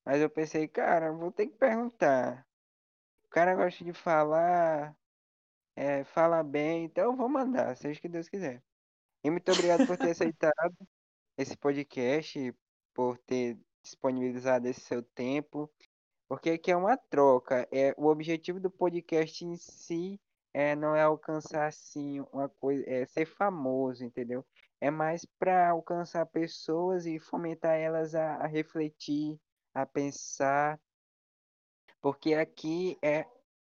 [0.05, 2.47] Mas eu pensei, cara, vou ter que perguntar.
[3.25, 4.97] O cara gosta de falar,
[5.77, 8.63] é, fala bem, então eu vou mandar, seja o que Deus quiser.
[9.23, 10.77] E muito obrigado por ter aceitado
[11.37, 12.55] esse podcast,
[12.95, 15.71] por ter disponibilizado esse seu tempo,
[16.29, 17.69] porque aqui é uma troca.
[17.73, 20.21] É, o objetivo do podcast em si
[20.59, 24.45] é, não é alcançar assim uma coisa, é ser famoso, entendeu?
[24.81, 29.39] É mais para alcançar pessoas e fomentar elas a, a refletir,
[29.73, 30.81] a pensar,
[32.01, 33.25] porque aqui é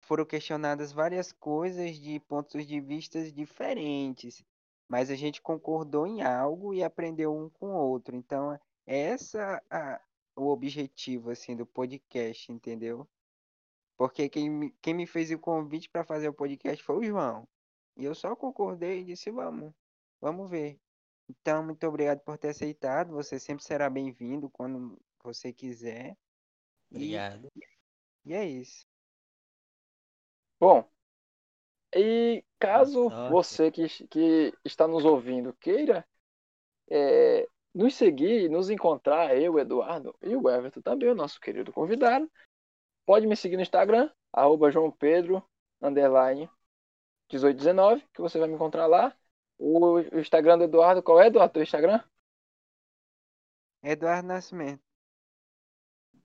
[0.03, 4.45] foram questionadas várias coisas de pontos de vista diferentes,
[4.89, 8.15] mas a gente concordou em algo e aprendeu um com o outro.
[8.15, 8.57] Então,
[8.87, 10.01] essa a,
[10.37, 13.05] o objetivo assim do podcast, entendeu?
[13.99, 17.47] Porque quem, me- quem me fez o convite para fazer o podcast foi o João.
[17.97, 19.75] E eu só concordei e disse, vamos,
[20.21, 20.79] vamos ver.
[21.29, 23.13] Então, muito obrigado por ter aceitado.
[23.13, 26.17] Você sempre será bem-vindo quando você quiser.
[26.93, 27.49] E, Obrigado.
[28.25, 28.87] e é isso.
[30.61, 30.89] Bom,
[31.95, 36.07] e caso você que, que está nos ouvindo queira
[36.89, 42.31] é, nos seguir, nos encontrar, eu, Eduardo e o Everton também, o nosso querido convidado,
[43.09, 45.43] pode me seguir no Instagram, arroba João Pedro,
[45.81, 46.43] underline
[47.33, 49.17] 1819, que você vai me encontrar lá.
[49.59, 52.03] O, Instagram do Eduardo, qual é, Eduardo, teu Instagram?
[53.83, 54.83] Eduardo Nascimento.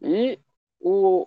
[0.02, 0.38] E
[0.82, 1.26] o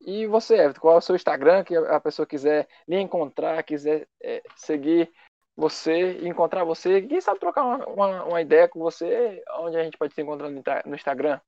[0.00, 4.08] e você, Everton, qual é o seu Instagram que a pessoa quiser lhe encontrar, quiser
[4.22, 5.12] é, seguir
[5.54, 9.98] você, encontrar você, quem sabe trocar uma, uma, uma, ideia com você, onde a gente
[9.98, 11.38] pode se encontrar no Instagram?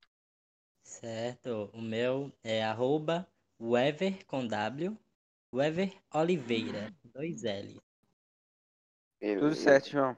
[0.84, 3.26] Certo, o meu é arroba
[3.58, 4.96] Wever com W,
[5.52, 7.80] Wever Oliveira, dois L.
[9.18, 10.16] Tudo certo, João.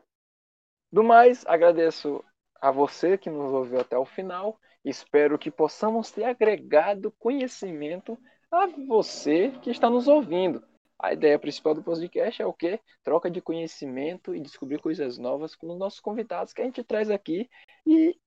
[0.92, 2.22] Do mais, agradeço
[2.60, 4.58] a você que nos ouviu até o final.
[4.84, 8.18] Espero que possamos ter agregado conhecimento
[8.50, 10.66] a você que está nos ouvindo.
[10.98, 12.80] A ideia principal do podcast é o quê?
[13.04, 17.08] Troca de conhecimento e descobrir coisas novas com os nossos convidados que a gente traz
[17.08, 17.48] aqui
[17.86, 18.18] e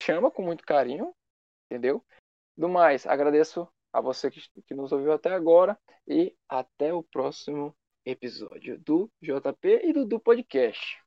[0.00, 1.12] chama com muito carinho,
[1.70, 2.04] entendeu?
[2.56, 7.76] Do mais, agradeço a você que, que nos ouviu até agora e até o próximo
[8.04, 10.98] episódio do JP e do, do podcast.